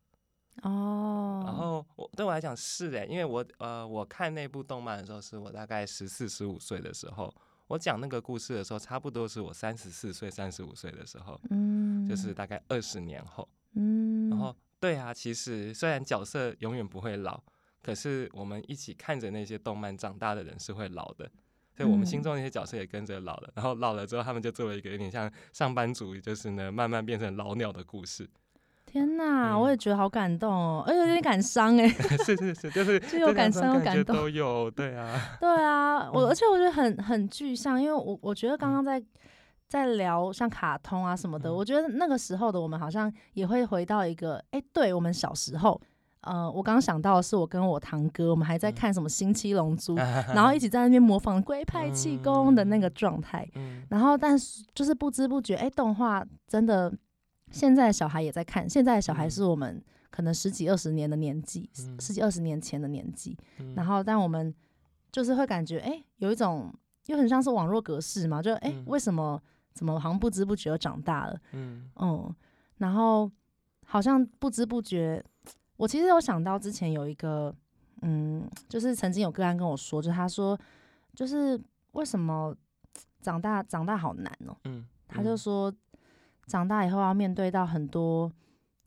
[0.62, 1.44] 哦。
[1.46, 7.34] 然后我对我来讲是诶，因为我呃我看那部动漫的时候是我大概十四十五岁的时候，
[7.68, 14.30] 我讲那个故事的时候差不多是我三十四岁三十五岁的时候，嗯，就是大概二十年后，嗯。
[14.30, 17.44] 然后对啊，其实虽然角色永远不会老，
[17.82, 21.30] 可是我们一起看着那些动漫长大的人是会老的。
[21.76, 28.30] 所以我们心中那些角色也跟着老了，嗯、然后老了之后，他们就做了一个有点像上班族，就是呢，慢慢变成老鸟的故事。
[28.86, 31.88] 天哪，嗯、我也觉得好感动哦，而且有点感伤哎。
[32.24, 35.20] 是是是，就是 就有感伤有感动都有，对啊。
[35.42, 39.06] 对啊，我而且我觉得很很具象，因为我我觉得刚刚在、嗯、
[39.68, 45.82] 在聊像卡通啊什么的，嗯、我觉得那个时候的我们好像也会回到一个，哎，对我们小时候。
[46.26, 53.48] 呃，我刚刚想到的是，我跟我堂哥，我们还在看什么《新七龙珠 》嗯，然后一起在那边模仿龟派气功的那个状态。
[53.54, 56.92] 嗯嗯、然后，但是就是不知不觉，哎，动画真的，
[57.52, 58.68] 现在的小孩也在看。
[58.68, 63.38] 现在的小孩是我们可能十几二十年的年纪，嗯、十几二十年前的年纪。
[63.60, 64.52] 嗯、然后，但我们
[65.12, 66.74] 就是会感觉，哎，有一种
[67.06, 69.40] 又很像是网络格式嘛，就哎，为什么
[69.74, 71.40] 怎么好像不知不觉又长大了？
[71.52, 72.36] 嗯，嗯，
[72.80, 73.32] 然后
[73.86, 75.24] 好像不知不觉。
[75.78, 77.54] 我其实有想到之前有一个，
[78.02, 80.58] 嗯，就是曾经有个案跟我说，就他说，
[81.14, 81.60] 就是
[81.92, 82.56] 为什么
[83.22, 85.74] 长大长大好难哦、喔，嗯，他就说
[86.46, 88.32] 长大以后要面对到很多，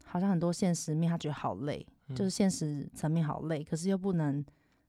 [0.04, 4.44] 好像很多现实面，他觉得好累，嗯、就是现实层面好累，可是又不能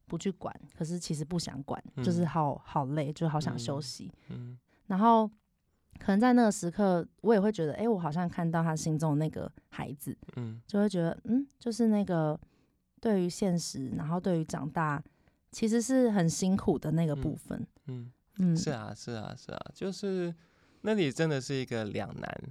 [0.05, 4.59] 不去管，可是其实不想管，嗯、就是好好累，就好想休息，嗯，嗯。
[4.87, 5.29] 然后。
[5.99, 12.39] 可能在那个时刻，我也会觉得，哎、欸，我好像看到他心中的那个孩子，嗯，就会觉得，嗯，就是那个
[13.01, 15.03] 对于现实，然后对于长大，
[15.51, 18.11] 其实是很辛苦的那个部分，嗯。
[18.37, 20.33] 嗯，嗯是啊是啊是啊，就是
[20.81, 22.41] 那里真的是一个两难，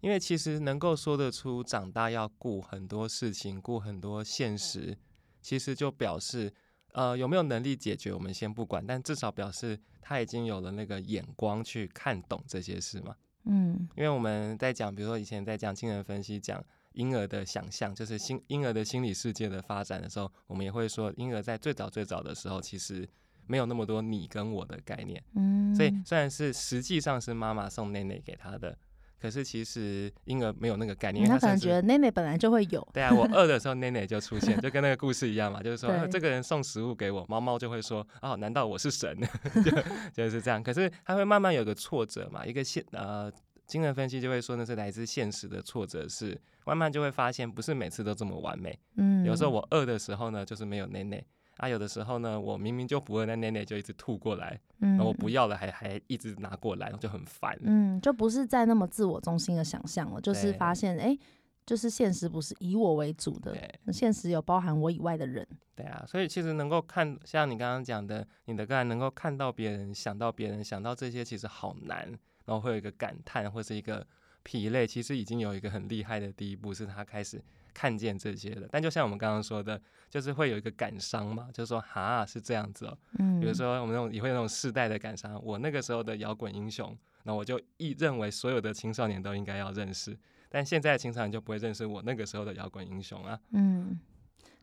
[0.00, 4.96] 因为其实能够说得出长大要顾很多事情，顾很多现实，
[5.40, 6.52] 其实就表示。
[6.92, 13.14] 呃，有没有能力解决，我们先不管，但至少表示他已经有了那个眼光去看懂这些事嘛。
[13.44, 23.08] 嗯，因为我们在讲，比如说以前在讲精神分析，讲婴儿的想象，就是心婴儿的心理世界的发展的时候，我们也会说，婴儿在最早最早的时候，其实
[23.46, 25.22] 没有那么多你跟我的概念。
[25.34, 28.76] 嗯，所以虽然是实际上是妈妈送内内给他的。
[29.20, 32.86] 可是其实婴儿没有那个概念，因为他可能觉得奶奶本来就会有。
[32.92, 39.16] 对啊，我 饿的时候奶奶就出现，就跟那个故事一样嘛，就是说对这个人送食物给我，猫猫就会说：“哦，难道我是神？”
[39.64, 39.70] 就
[40.12, 40.62] 就是这样。
[40.62, 43.30] 可是他会慢慢有个挫折嘛，一个现呃
[43.66, 48.78] 精神分析就会说那是来自现实的挫折，是慢慢就会发现不是每次都这么完美。
[48.96, 51.22] 嗯，有时候我饿的时候呢，就是没有奶奶。
[51.58, 57.58] 啊，有的时候呢，我明明就不饿，那奶奶就一直吐过来，嗯，然后我不要了还，还还一直拿过来，就很烦。
[57.62, 61.20] 嗯，就不是在那么自我中心的想象了，就是发现，哎、欸，
[61.66, 65.46] 就是现实不是以我为主的，对现实有包含我以外的人。
[65.74, 72.08] 对啊，所以其实能够看，像你刚刚讲的，你的个案能够看到别人，想到别人，想到这些，其实好难，
[72.44, 74.06] 然后会有一个感叹或是一个
[74.44, 77.42] 疲累，其实已经有一个很厉害的第一步，是他开始。
[77.78, 93.38] 看见这些的，但就像我们刚刚说的，就是会有一个感伤嘛，就是说哈是这样子哦，嗯，比如说我们那种也会有那种世代的感伤，我那个时候的摇滚英雄，那我就一认为所有的青少年都应该要认识，但现在的青少年就不会认识我那个时候的摇滚英雄啊。
[93.52, 93.96] 嗯，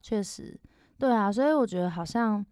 [0.01, 0.59] 确实，
[0.99, 2.45] 对啊，所以我觉得好像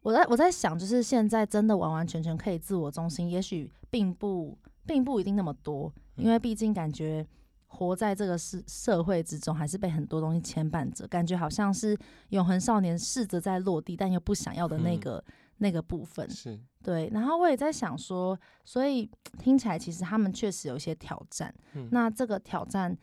[0.00, 7.26] 我在我在想，就是现在真的完完全全可以自我中心，也许并不并不一定那么多，因为毕竟感觉。
[7.72, 11.96] 活在这个社社会之中，还是被很多东西牵绊着，感觉好像是
[12.30, 16.28] 永恒少年试着在落地，但又不想要的那个、嗯、那个部分。
[16.28, 17.08] 是对。
[17.12, 21.54] 然后我也在想说，所以听起来其实他们确实有一些挑战。
[21.74, 22.94] 嗯、那这个挑战，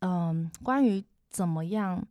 [0.00, 2.04] 嗯，关于怎么样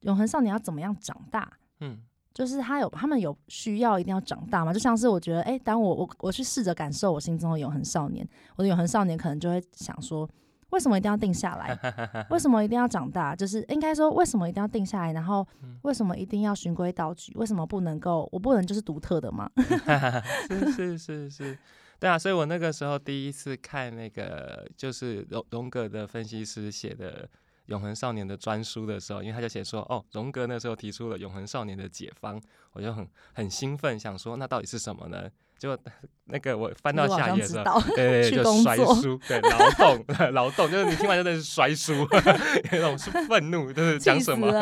[0.00, 1.50] 永恒少年要怎么样长大？
[1.78, 2.02] 嗯，
[2.34, 4.72] 就是他有他们有需要一定要长大嘛？
[4.72, 10.28] 就像是我觉得，哎、欸，当我我我去试着感受我心中的永恒少年，我的永恒少年可能就会想说。
[10.70, 12.26] 为什么一定要定下来？
[12.30, 13.34] 为什么一定要长大？
[13.36, 15.12] 就是应该说，为什么一定要定下来？
[15.12, 15.46] 然后
[15.82, 17.32] 为什么一定要循规蹈矩？
[17.36, 18.28] 为什么不能够？
[18.32, 19.50] 我不能就是独特的吗？
[20.48, 21.58] 是是是是，
[22.00, 22.18] 对啊。
[22.18, 27.28] 所以我那个时候第一次看那个，就是荣荣格的分析师写的
[27.66, 32.40] 永恒少年的专书的时候，因为他就写说，哦，荣格那时候提出了永恒少年的解方，
[32.72, 35.30] 我就很很兴奋，想说那到底是什么呢？
[35.58, 35.78] 就
[36.26, 42.06] 那个我翻到下页的时候，对，对，对，就摔书，对，劳动，劳动，就是你听完真的是摔书，
[42.72, 44.52] 那种是愤怒，就是讲什么，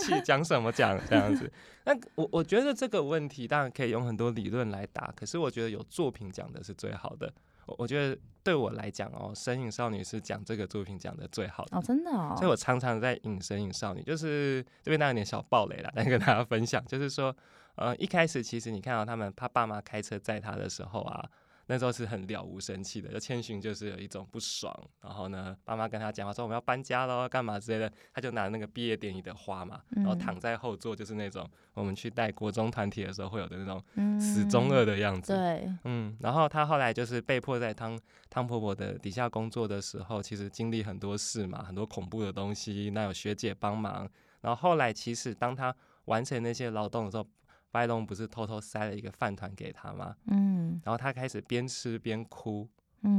[0.00, 1.50] 气讲什么讲这样子。
[1.84, 7.32] 那我我觉得这个问题当然可以用很多理论来答，可是我觉得有作品讲的是最好的。
[7.66, 12.34] 我我觉得对我来讲哦，《神影少女》是讲这个作品讲的最好的哦，真的哦。
[12.36, 17.34] 所以我常常在引《神影少女》，就是这边当然有点小暴雷了，来跟大家分享，就是说。
[17.76, 21.28] 呃，一开始其实你看到他们，他爸妈开车载他的时候啊，
[21.66, 23.10] 那时候是很了无生气的。
[23.10, 35.32] 就千寻就是有一种不爽，然后呢，爸妈跟他讲话说我们要搬家喽，干嘛之类的，他就拿那个毕业典礼的花嘛，然后躺在后座，就是那种我们去带国中团体的时候会有的那种死中二的样子。
[35.32, 37.98] 嗯、对，嗯，然后他后来就是被迫在汤
[38.30, 44.08] 汤婆婆的底下工作的时候，其实经历很多事嘛，很多恐怖的东西，那有学姐帮忙，
[44.42, 47.26] 然后后来其实当他完成那些劳动的时候。
[47.74, 50.14] 白龙不是偷偷塞了一个饭团给他吗？
[50.26, 52.68] 嗯，然后他开始边吃边哭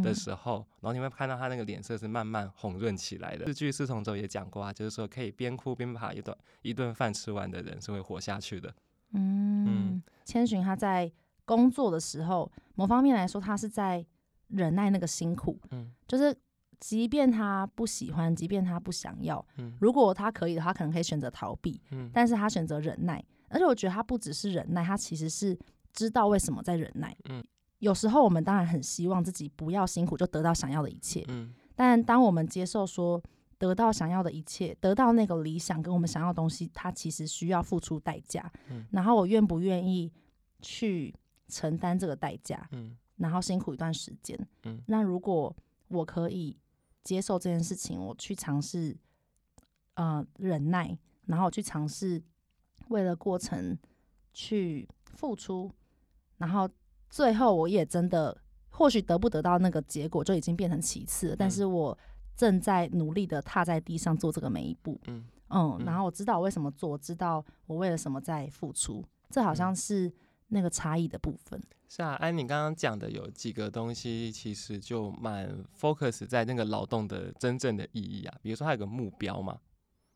[0.02, 3.44] 的时候，嗯、然后你会看到他那个脸色是慢慢红润起来的。
[3.44, 8.74] 日剧四重奏也讲过啊，就是说可以边哭边把一顿一顿饭吃完的人是会活下去的。
[9.12, 11.12] 嗯，嗯，千寻他在
[11.44, 14.06] 工作的时候，某方面来说，他是在
[14.48, 15.60] 忍耐那个辛苦。
[15.72, 16.34] 嗯，就是
[16.80, 21.82] 即便他不喜欢，即便他不想要，嗯，如果他可以的话，可能可以选择逃避。
[21.92, 23.22] 嗯，但是他选择忍耐。
[23.50, 25.58] 而且我觉得他不只是忍耐，他其实是
[25.94, 27.16] 知道为什么在忍耐。
[27.30, 27.44] 嗯，
[27.80, 31.24] 有时候我们当然很希望自己不要辛苦就得到想要的一切。
[31.28, 33.22] 嗯，但当我们接受说
[33.58, 38.52] 得到想要的一切，得到那个理想跟我们想要的东西，它其实需要付出代价。
[38.70, 40.12] 嗯，然后我愿不愿意
[40.62, 41.14] 去
[41.48, 42.68] 承担这个代价？
[42.72, 44.38] 嗯，然后辛苦一段时间。
[44.64, 45.56] 嗯，那如果
[45.88, 46.58] 我可以
[47.04, 48.98] 接受这件事情，我去尝试，
[49.94, 52.22] 呃，忍耐，然后去尝试。
[52.90, 53.78] 为了过程
[54.34, 55.72] 去付出，
[56.38, 56.70] 然后
[57.10, 58.38] 最后我也真的
[58.70, 61.98] 或许得不得到那个结果就已经变成其次了，嗯、但是我
[62.36, 70.12] 正在努力的踏在地上做这个每一步，嗯嗯，然后我知道我为什么做，知道我为了什么在付出，这好像是
[70.50, 71.62] 那个差异的部分。
[71.88, 79.58] 是啊，安妮刚刚讲的有几个东西，其实就蛮 focus 在那个劳动的真正的意义啊，比如说还有个目标嘛。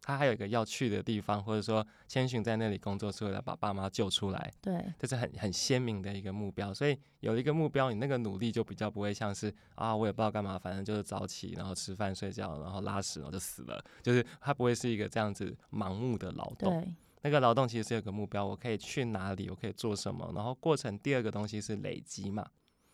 [0.10, 6.74] 他还有一个要去的地方，或者说千寻在那里工作是为了把爸妈救出来，对，这是很很鲜明的一个目标。
[6.74, 13.86] 所以有一个目标，你那个努力就比较不会像是啊，我也不知道干嘛，反正就是早起，然后吃饭睡觉，然后拉屎，然后就死了。
[14.02, 16.82] 就是他不会是一个这样子盲目的劳动。
[16.82, 20.32] 对，那个劳动其实是有个目标，我可以去哪里，我可以做什么。
[20.34, 22.50] 然后过程第二个东西是累积嘛，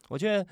[0.10, 0.46] 我觉得。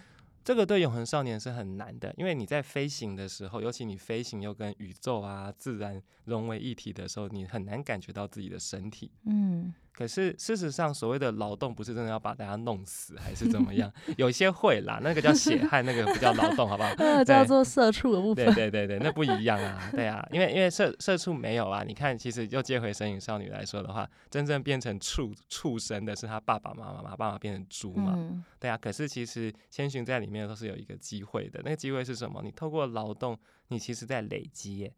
[0.43, 9.11] 这个对永恒少年是很难的，因为你在飞行的时候，尤其你飞行又跟宇宙啊、自然融为一体的时候，你很难感觉到自己的身体。
[9.25, 9.73] 嗯。
[9.93, 13.91] 可是事实上，所谓的劳动不是真的要把大家弄死，还是怎么样？
[14.17, 16.89] 有一些会啦，那个叫血汗，那个不叫劳动，好不好？
[16.97, 18.45] 那个叫做社畜的部分。
[18.45, 21.83] 对对对对，那不一样啊，对啊，因为因为社社畜没有啊。
[21.83, 28.75] 你看，其实又接回神隐少女来说的话，真正变成畜畜生的是他爸爸妈妈嘛，爸爸变成猪嘛，嗯、对啊。
[28.75, 32.41] 可是其实千寻在里面都是有一个机会的，那个机会是什么？
[32.43, 34.95] 你透过劳动，你其实在累积耶，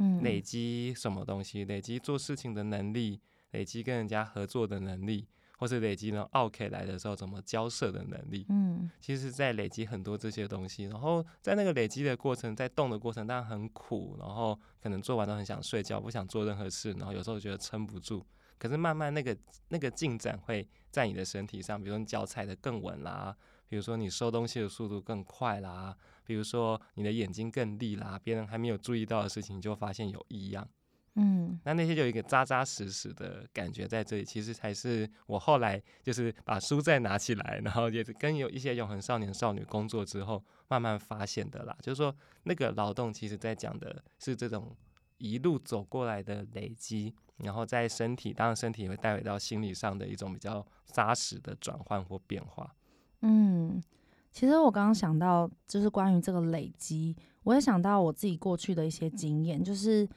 [0.00, 1.64] 嗯，累积什么东西？
[1.64, 3.20] 累积做事情的能力。
[3.52, 5.26] 累积跟人家合作的能力，
[5.58, 10.84] 或是累积呢奥 K 来的时候怎么交涉的能力，嗯，其实在累积很多这些东西。
[10.84, 18.26] 然后在那个累积的过程，在动的过程当然很苦，然后可能做完都很想睡觉，不想做任何事，然后有时候觉得撑不住。
[18.58, 19.36] 可是慢慢那个
[19.68, 23.36] 那个进展会在你的身体上，比如说你脚踩得更稳啦，
[23.68, 30.68] 比如说你收东西的速度更快啦，比如说你的眼睛更利啦，别人还没有注意到的事情，你就发现有异样。
[31.14, 41.76] 嗯，那那些就有一个扎扎实实的感觉在这里，其实才是我后来就是把书再拿起来，然后也跟有一些永恒少年少女工作之后慢慢发现的啦。
[41.82, 44.74] 就是说，那个劳动其实在讲的是这种
[45.18, 52.74] 一路走过来的累积，然后在身体，当然身体也会带回到心理上的一种比较扎实的转换或变化。
[53.20, 53.82] 嗯，
[54.30, 60.08] 其实我刚刚想到就是关于这个累积，我也想到我自己过去的一些经验，就是。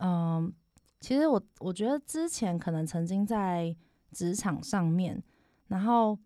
[0.00, 0.52] 嗯，
[1.00, 3.74] 其实我我觉得之前可能曾经在
[4.12, 5.22] 职场上面，
[5.66, 6.16] 然后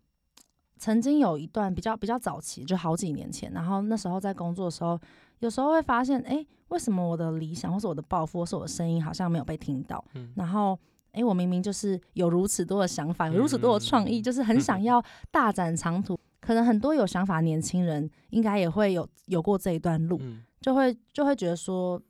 [0.77, 4.99] 曾经有一段比较比较早期，就好几年前，然后那时候在工作的时候，
[5.39, 10.03] 有时候会发现，哎，为什么我的理想或是我的抱负或是我的声音好像没有被听到？
[10.13, 10.79] 嗯，然后，
[11.11, 16.19] 哎，我明明就是有如此多的想法，有如此多的创意，就是很想要大展长途。
[16.39, 20.19] 可能很多有想法年轻人应该也会有有过这一段路，
[20.61, 22.01] 就会就会觉得说。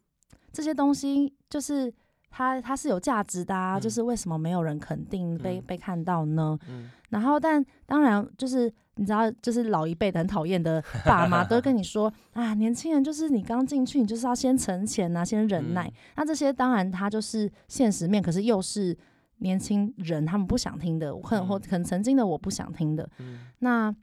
[0.54, 1.92] 这些东西就是
[2.30, 6.58] 它它是有价值的啊，嗯、就是为什么没有人肯定被、嗯、被看到呢？
[6.70, 15.88] 嗯、然后但当然就是你知道，就是老一辈的很讨厌的爸妈都跟你说啊，年轻人就是你刚进去，你就是要先存钱啊，先忍耐。
[15.88, 18.96] 嗯、那这些当然它就是现实面，可是又是
[19.38, 23.10] 年轻人他们不想听的，可能或可能曾经的我不想听的。
[23.18, 23.94] 嗯、那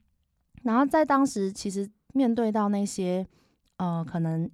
[0.63, 3.25] 然后在当时其实面对到那些
[3.77, 4.51] 呃可能。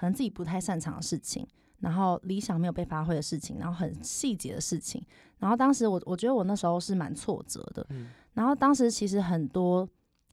[0.00, 1.46] 可能自己不太擅长的事情，
[1.80, 5.04] 然后理想没有被发挥的事情，然后很细节的事情，
[5.38, 9.86] 然后当时我我觉得我那时候是蛮挫折的，嗯、然后当时其实很多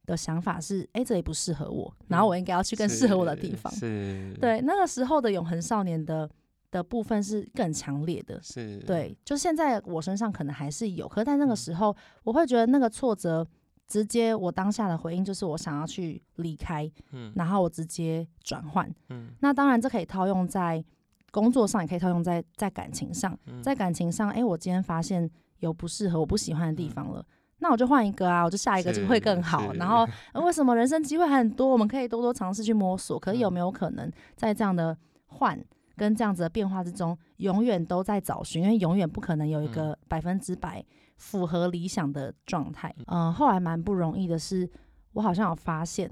[0.06, 3.70] 的想法是，哎，这里不适合我，然后我应该要去更适合我的地方。
[3.74, 6.30] 是，对，那个时候的永恒少年的
[6.72, 8.78] 的部分是更强烈的，是。
[8.88, 11.94] 对，就现在我身上可能还是有，可是在那个时候，
[12.24, 13.46] 我会觉得那个挫折。
[13.88, 20.84] 直接我当下的回应就是我想要去离开，嗯，然后我直接转换，嗯，那当然这可以套用在
[21.32, 25.30] 工作上，也可以套用在在感情上，嗯、在感情上，哎、欸，我今天发现
[25.60, 27.26] 有不适合、我不喜欢的地方了，嗯、
[27.60, 29.72] 那我就换一个啊，我就下一个就会更好。
[29.76, 30.06] 然后
[30.44, 35.58] 为什么人生机会很多，我们可以多多尝试去摸索，可是有没有可能在这样的换
[35.96, 40.84] 跟这样子的变化之中，永远都在找寻，因为永远不可能有一个百分之百。
[41.18, 44.70] 符合理想的状态，嗯、呃，后来蛮不容易的是，
[45.14, 46.08] 我好像有发现，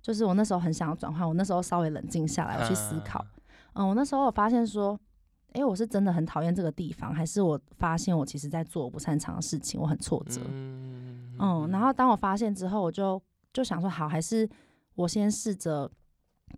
[0.00, 3.24] 就是我那时候很想要转换，我那时候稍微冷静下来，我去思考，
[3.74, 4.98] 嗯、呃，我那时候我发现说，
[5.48, 13.20] 哎、欸，我是真的很讨厌这个地方，还是我发现我其实在做我不擅长的事情，我很挫折，嗯，嗯，然后当我发现之后，我就
[13.52, 14.48] 就想说，好，还是
[14.94, 15.90] 我先试着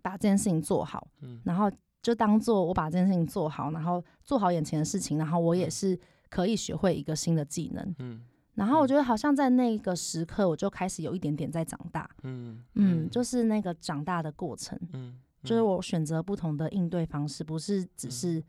[0.03, 1.71] 把这件事情做好，嗯，然后
[2.03, 5.99] 就当做我把这件事情做好，然后做好眼前的事情，然后我也是。
[6.29, 8.21] 可以学会一个新的技能，嗯，
[8.53, 18.43] 然后我觉得好像在那个时刻，我就开始有一点点在长大，嗯嗯，就是那个长大的过程，嗯，就是我选择不同的应对方式，不是只是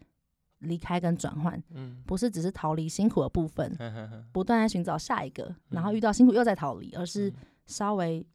[0.59, 3.75] 离开跟转换，嗯，不是只是逃离辛苦的部分，
[4.31, 7.33] 不断在寻找下一个，然后遇到辛苦又在逃离，而是
[7.67, 8.27] 稍微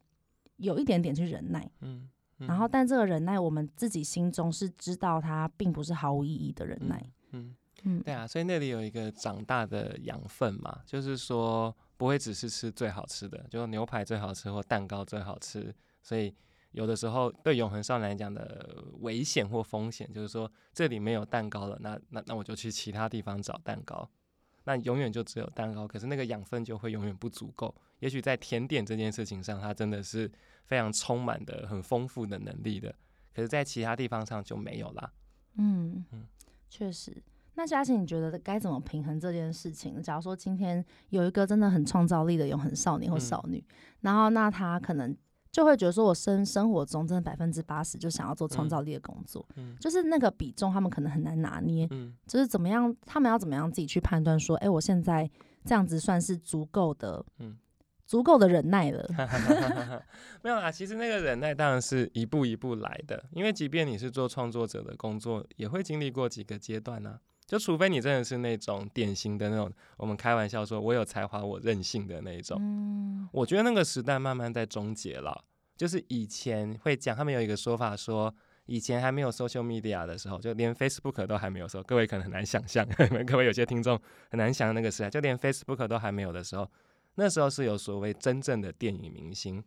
[0.56, 7.12] 有一点点去忍耐，嗯，然后但这个忍耐，我们自己心中是知道它并不是毫无意义的忍耐，嗯。
[7.88, 15.72] 嗯，对啊，所以那里有一个长大的养分嘛，就是说不会只是吃最好吃的，就牛排最好吃或蛋糕最好吃。
[16.02, 16.34] 所以
[16.72, 24.08] 有的时候对永恒少年来讲的危险或风险，就是说这里没有蛋糕了，那那那我就去其他地方找蛋糕。
[24.64, 27.72] 那永远就只有蛋糕，可是那个养分就会永远不足够。
[28.00, 30.28] 也许在甜点这件事情上，它真的是
[30.64, 32.92] 非常充满的、很丰富的能力的，
[33.32, 35.12] 可是，在其他地方上就没有啦。
[35.56, 36.26] 嗯嗯，
[36.68, 37.22] 确实。
[37.56, 40.00] 那嘉琪，你觉得该怎么平衡这件事情？
[40.02, 45.16] 假如说今天有一个真的很创造力的永恒少年或少女，嗯、然后那他可能
[45.50, 55.28] 就会觉得说，我生生活中真的百分之八十就想要做创造力的工作，嗯、就是那个比重他们可能很难拿捏，嗯、就是怎么样，他们要怎么样自己去判断说，哎、欸，我现在
[55.64, 57.56] 这样子算是足够的，嗯、
[58.04, 59.08] 足够的忍耐了。
[60.44, 67.20] 没有啊，其实那个忍耐当然是一步一步来的，因为即便你是做创作者的工作，也会经历过几个阶段呢、啊。
[67.46, 75.44] 就除非你真的是那种典型的那种，我们开玩笑说我有才华我任性的那一种，嗯，我觉得那个时代慢慢在终结了。
[75.76, 78.34] 就是以前会讲，他们有一个说法说，
[78.64, 82.84] 以前还没有 social media 的时候，就连 Facebook 都还没有的时候，各位可能很难想象，
[83.26, 86.68] 各位有些听众很难想象那个时代，就连 Facebook 都还没有的时候，
[87.16, 89.62] 那时候是有所谓真正的电影明星。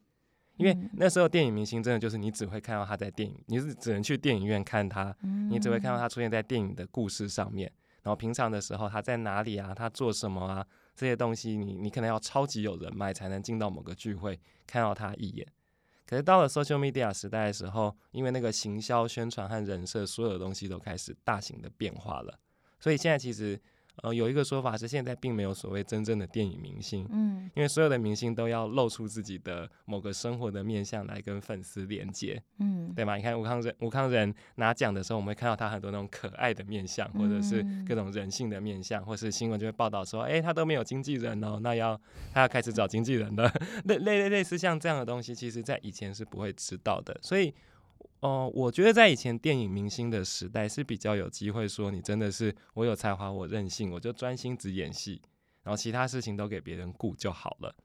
[0.60, 5.16] 因为那时候电影明星真的就是你只会看到他在电影，你是只能去电影院看他，
[5.50, 7.72] 你只会看到他出现在电影的故事上面。
[8.04, 9.74] 然后平常的时候他在哪里啊？
[9.74, 10.66] 他做什么啊？
[10.96, 14.38] 这些东西你你可能要超级有人脉才能进到某个聚会
[14.68, 15.48] 看到他一眼。
[16.06, 22.38] 可是到了 social media 时代的时候，因为那个行销宣传和人设所有的东西都开始大型的变化了，
[22.80, 23.60] 所以现在其实。
[24.04, 33.16] 呃，有一个说法是，现在并没有所谓真正的电影明星，嗯，因为所有的明星都要露出自己的某个生活的面相来跟粉丝连接，嗯，对吗？
[33.16, 42.00] 你看吴康仁，吴康仁拿奖的时候，我们会看到他很多那种可爱的面相，或者是各种人性的面相，或是新闻就会报道说，哎、欸，他都没有经纪人哦，那要
[42.34, 43.52] 他要开始找经纪人了，
[43.86, 47.54] 类类类类似像这样的东西，其实在以前是不会知道的，所以。
[48.22, 55.22] 哦、呃，我觉得在以前电影明星的时代是比较有机会说，你真的是我有才华，我任性，我就专心只演戏，
[55.64, 57.76] 然后其他事情都给别人顾就好了。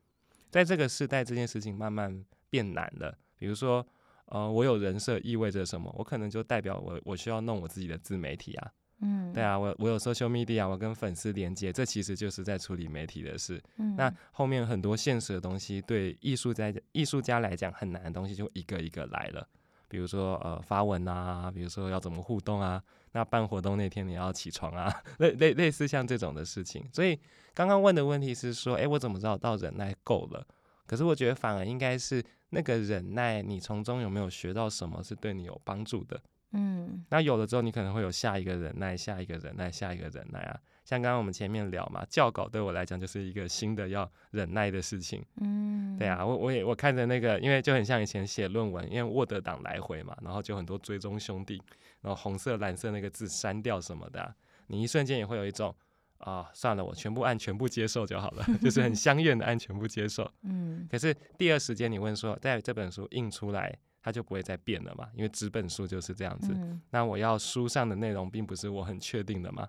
[0.51, 3.17] 在这个时代，这件事情慢慢变难了。
[3.37, 3.87] 比如说，
[4.27, 5.95] 呃，我有人设意味着什么？
[5.99, 8.71] 我可能就代表我我需要弄我自己的自媒体啊。
[9.01, 13.61] 嗯，对啊，我我有 social media，我跟粉丝连接，这其实就是在处理媒体的事。
[13.77, 19.47] 嗯，那后面很多现实的东西，对艺术家艺术家来讲很难的东西，就一个一个来了。
[19.95, 22.83] 比如说呃发文啊，比如说要怎么互动啊，
[23.13, 26.85] 那办活动那天你要起床啊，类类类似像这种的事情。
[26.93, 27.17] 所以
[27.55, 30.45] 刚刚问的问题是说，诶，我怎么知道到忍耐够了？
[30.85, 36.21] 可是我觉得反而应该是那个忍耐，你从中有没有学到什么是对你有帮助的？
[36.51, 40.59] 嗯，那有了之后，你可能会有下一个忍耐，下一个忍耐，下一个忍耐啊。
[40.85, 45.25] 像刚刚我们前面聊嘛，校稿对我来讲就是一个新的要忍耐的事情。
[45.41, 51.63] 嗯，对啊，我我也我看着那个，因为就很像以前写论文，因为 Word 档来回嘛，然后就很多追踪兄弟，
[52.03, 54.35] 然后红色蓝色那个字删掉什么的啊，
[54.67, 55.75] 你一瞬间也会有一种
[56.19, 60.31] 啊，算了，我全部按全部接受就好了， 就是很 相愿的按全部接受。
[60.43, 63.79] 嗯，可是第二时间你问说，在这本书印出来。
[64.07, 66.53] 它就不会再变了嘛，因为纸本书就是这样子。
[66.55, 69.67] 嗯、那我要书上的内容并不是我很确定的嘛。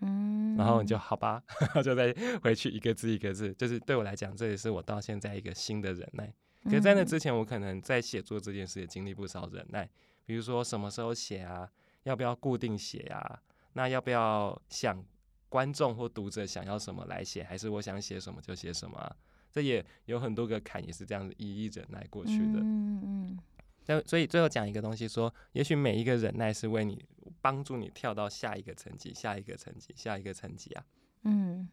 [0.00, 1.42] 嗯，然后你就好吧，
[1.82, 6.32] 就再回去一个字一个字，就是对我来讲，这也是我到现在一个新的忍耐。
[6.64, 9.88] 可是在那之前，我可能在写作这件事也经历不少忍耐，
[10.24, 11.70] 比如说什么时候写啊，
[12.02, 13.40] 要不要固定写啊？
[13.74, 15.04] 那要不要想
[15.48, 19.16] 观众或读者想要什么来写，还是我想写什么就写什么啊？
[19.52, 22.58] 这也有很多个坎，也是这样子一一忍耐过去的。
[22.60, 23.38] 嗯嗯。
[23.86, 27.04] 那所以最后讲一个东西，说也许每一个忍耐是为你
[27.40, 30.84] 帮助你跳到下一个层级、下一个层级、下一个层级啊。
[31.22, 31.68] 嗯，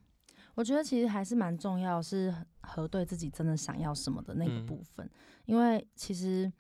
[0.56, 5.06] 我觉得其实还是蛮重要，是核对自己真的想要什么的那个部分。
[5.06, 5.12] 嗯、
[5.46, 6.52] 因为其实，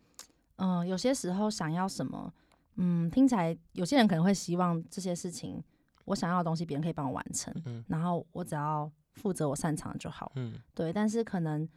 [0.57, 2.33] 嗯、呃，有些时候想要什么，
[2.75, 5.63] 嗯，听起来有些人可能会希望这些事情，
[6.05, 10.91] 我想要的东西别人可以帮我完成，嗯，然后我只要负责我擅长的就好，嗯，对。
[10.91, 11.67] 但是可能，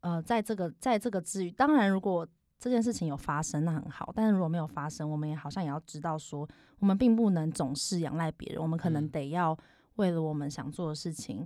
[0.00, 2.26] 呃，在这个在这个之余，当然如果
[2.62, 4.12] 这件事情有发生，那很好。
[4.14, 6.48] 但是如果没有发生，我们也好像也要知道说，
[6.78, 8.62] 我们并不能总是仰赖别人。
[8.62, 9.58] 我们可能得要
[9.96, 11.44] 为了我们想做的事情，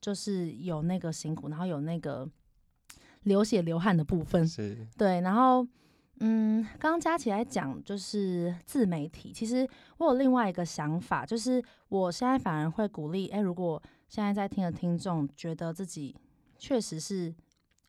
[0.00, 2.30] 就是有那个辛苦，然后有那个
[3.24, 4.46] 流血流汗的部分。
[4.46, 5.20] 是，对。
[5.22, 5.66] 然后，
[6.20, 9.32] 嗯，刚刚加起来讲，就是自媒体。
[9.32, 16.14] 其实我有另外一个想法，就是我现在反而会鼓励，哎，如果现在在听的听众觉得自己
[16.56, 17.34] 确实是，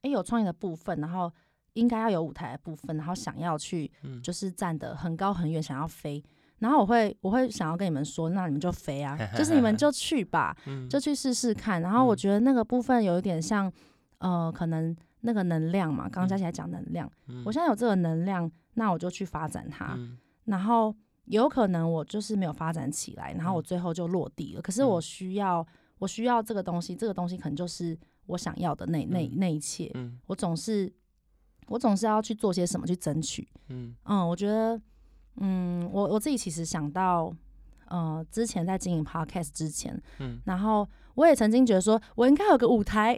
[0.02, 1.32] 哎，有创意的部分，然后。
[1.74, 3.91] 应该要有舞台的部分，然后想要去，
[4.22, 6.24] 就是站得很高很远，想要飞。
[6.59, 10.53] 然后我会，我会想要跟你们说，那你们就飞啊， 就是你们就去吧，
[10.89, 11.82] 就去试试看。
[11.82, 13.72] 然后我觉得那个部分有一点像，
[14.17, 17.09] 呃，可能那个能量嘛，刚刚佳琪在讲能量，
[17.45, 19.97] 我现在有这个能量，那我就去发展它。
[20.45, 20.93] 然后
[21.26, 24.61] 有可能我就是没有发展起来，然后我最后就落地了。
[24.61, 25.65] 可是我需要，
[25.97, 29.89] 我需要这个东西，这个东西可能就是我想要的那那那一切。
[30.28, 30.91] 我总是。
[31.70, 33.95] 我总是要去做些什么去争取，嗯。
[34.05, 34.80] 嗯，我觉得，
[35.38, 37.34] 嗯，我我自己其实想到，
[37.88, 43.15] 呃，之前在经营 podcast 之前，嗯，然后我也曾经觉得说，我应该有个舞台，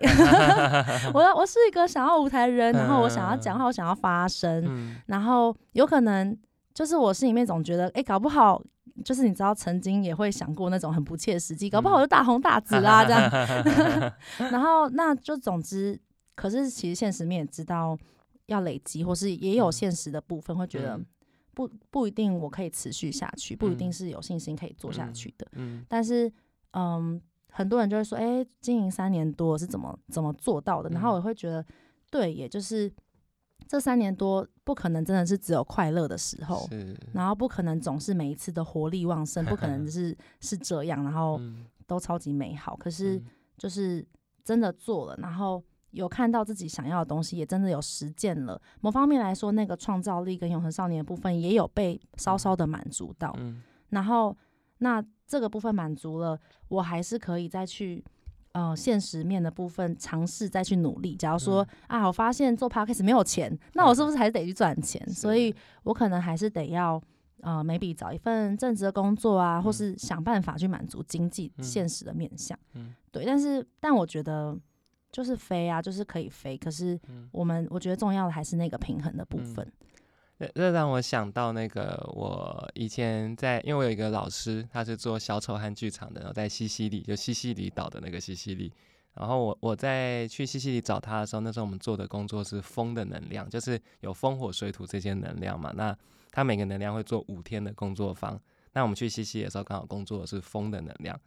[1.14, 6.38] 我要我是一个想要舞台的人，然后我想要讲话，我想要发声，嗯，然后有可能
[6.74, 8.62] 就是我心里面总觉得，哎，搞不好
[9.06, 13.30] 就是你知道，曾经也会想过那种很不切实际，搞不好就大红大紫啦这样
[14.52, 16.00] 然后那就总之，
[16.36, 17.98] 可是其实现实面也知道。
[18.52, 21.00] 要累积，或是也有现实的部分，会觉得
[21.54, 25.48] 不不一定我可以持续下去，不一定是有信心可以做下去的。
[25.88, 26.32] 但是，
[26.74, 30.90] 嗯，很多人就会说，哎，经营三年多是怎么怎么做到的？
[30.90, 31.66] 然后我会觉得，
[32.10, 32.92] 对，也就是
[33.68, 36.68] 这三年多不可能真的是只有快乐的时候，
[37.14, 41.40] 然后不可能总是每一次的活力旺盛，不可能 是是这样，然后
[41.88, 42.76] 都超级美好。
[42.78, 43.22] 可是
[43.58, 44.06] 就是
[44.44, 45.64] 真的做了，然后。
[45.92, 48.60] 有看到自己想要的东西，也真的有实践了。
[48.80, 53.36] 某方面来说，那个创造力跟永恒少年的部分也有被稍稍的满足到。
[53.40, 53.62] 嗯。
[53.90, 54.36] 然后，
[54.78, 56.40] 那这个部分满足了，
[56.70, 58.04] 我还是可以再去
[58.54, 61.16] 呃现实面的部分尝试再去努力。
[61.16, 65.02] 假如说、嗯、啊，我发现做 podcast 没有钱，那我是不是还是得去赚钱？
[65.06, 67.02] 嗯、所以我可能还是得要
[67.42, 72.58] 呃，maybe 找一份正职的工作啊，嗯、或是想办法去满足经济现实的面向。
[72.76, 72.94] 嗯。
[73.12, 74.58] 对，但是但我觉得。
[75.12, 76.58] 就是飞啊，就是可以飞。
[76.58, 76.98] 可是
[77.32, 79.70] 我们，我觉得重要的还是那个平衡的部分。
[80.40, 88.72] 这、嗯、这让我想到那个，我以前在，因为我有一个老师，他是做小丑和剧场的，然后在西西里，就西西里岛的那个西西里。
[89.14, 95.74] 然后我我在去西西里找他的时候，那时候我们做的工作是风的能量，就是有风火水土这些能量嘛。
[95.76, 95.94] 那
[96.32, 98.40] 他每个能量会做五天的工作坊。
[98.72, 101.20] 那我们去西西里的时候，刚好工作的是风的能量。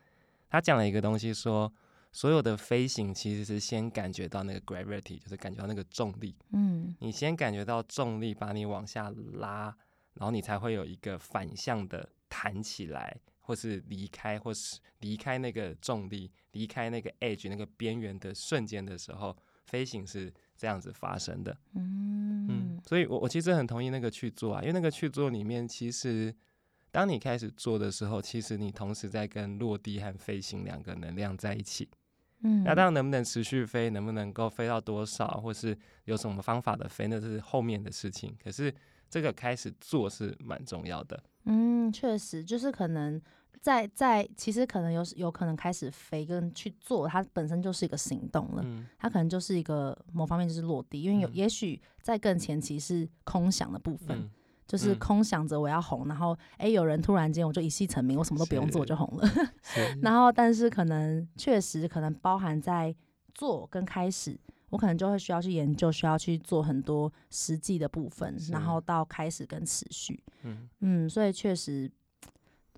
[0.49, 1.71] 他讲了一个东西说。
[2.15, 6.37] 所有的飞行其实是先感觉到那个 gravity，就是感觉到那个重力。
[6.53, 9.77] 嗯，你先感觉到重力把你往下拉，
[10.13, 21.59] 然后你才会有一个反向的弹起来，或是离开，或是离开那个重力，离开那个 edge 那个边缘的瞬间的时候，飞行是这样子发生的。
[21.75, 26.33] 嗯嗯，所以我我其实很同意那个去做啊，因为那个去做里面，其实
[26.93, 31.89] 当你开始做的时候，其实你同时在跟落地和飞行两个能量在一起。
[32.45, 38.35] 嗯，那当然能不能持续飞，能不能够飞到多少，或是有什么方法的飞，那是后面的事情。
[38.43, 38.73] 可是
[39.11, 41.21] 这个开始做是蛮重要的。
[41.47, 43.21] 嗯，确实就是可能。
[43.61, 48.63] 在在，其实可能有有可能开始飞跟去做，它本身就是一个行动了。
[48.63, 54.31] 嗯，它可能就是一个某方面就是落地，因为有、嗯、也许在更前期是空想的部分，嗯、
[54.67, 59.29] 就是空想着我要红，然后哎、欸、有人突然间我就一夕成名，我什么都不用做就红了。
[60.03, 62.95] 然后但是可能确实可能包含在
[63.35, 64.39] 做跟开始，
[64.71, 70.23] 我可能就会需要去研究，需要去做很多实际的部分，然后到开始跟持续。
[70.43, 71.91] 嗯嗯，所以确实。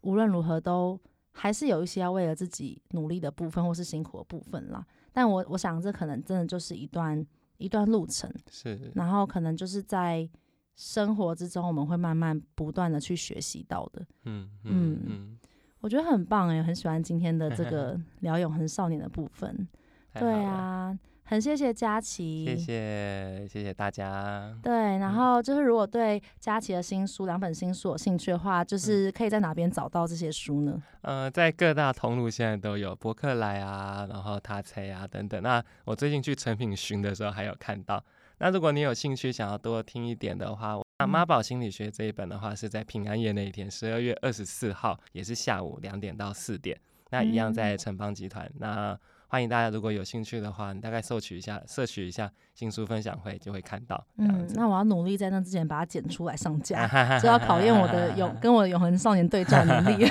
[0.03, 0.97] 无论如何，都
[1.33, 4.87] 还是有一些要为了自己努力的部分，或是辛苦的部分啦。
[5.13, 7.27] 但我我想，这可能真的就是一段
[7.57, 8.33] 一段路程。
[8.49, 10.29] 是，然后可能就是在
[10.77, 14.07] 生活之中，我们会慢慢不断的去学习到的。
[14.25, 15.39] 嗯嗯嗯，
[15.81, 19.67] 我觉得很棒哎，很喜欢今天的这个 聊永恒少年的部分。
[20.15, 20.97] 对啊。
[21.29, 24.57] 很谢谢佳琪，谢谢谢谢大家。
[24.63, 30.81] 对，然后就是如果对佳琪的新书两本新书有兴趣的话，就是可以在哪边找到这些书呢？
[31.01, 35.43] 呃，在各大通路现在都有，博客来啊，然后他猜啊等等。
[35.43, 38.01] 那我最近去成品巡的时候还有看到。
[38.39, 46.79] 那如果你有兴趣想要多听一点的话，那妈宝心理学这一本的话是在平安夜那一天，十二月二十四号，也是下午两点到四点。
[47.11, 48.45] 那一样在城邦集团。
[48.47, 54.05] 嗯、那欢迎大家，如果有兴趣的话，你大概搜取一下，摄取一下新书分享会，就会看到。
[54.19, 56.87] 嗯，那我要努力在那之前把它剪出来上架，
[57.21, 60.07] 就要考验我的永跟我的永恒少年对照能力。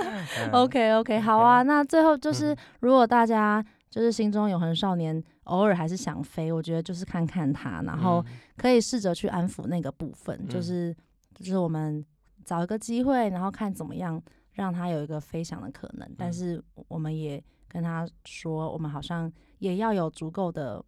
[0.52, 1.62] OK OK，好啊。
[1.62, 8.24] 那最后就是，如果大家就是心中永恒少年偶尔还是想飞，我觉得就是看看他，然后
[8.56, 10.96] 可以试着去安抚那个部分，就是
[11.34, 12.02] 就是我们
[12.44, 14.22] 找一个机会，然后看怎么样
[14.52, 17.42] 让他有一个飞翔的可能，但是我们也。
[17.72, 20.84] 跟他说，我们好像也要有足够的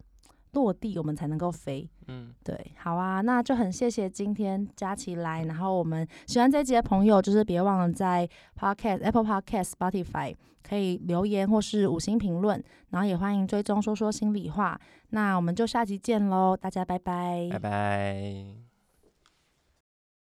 [0.53, 1.87] 落地，我们才能够飞。
[2.07, 5.45] 嗯，对，好啊，那就很谢谢今天佳琪来。
[5.45, 8.27] 然后我们喜欢这集的朋友，就是别忘了在
[8.59, 12.63] Podcast、Apple Podcast、Spotify 可以留言或是五星评论。
[12.89, 14.79] 然后也欢迎追踪说说心里话。
[15.09, 18.62] 那我们就下集见喽，大家拜拜，拜拜。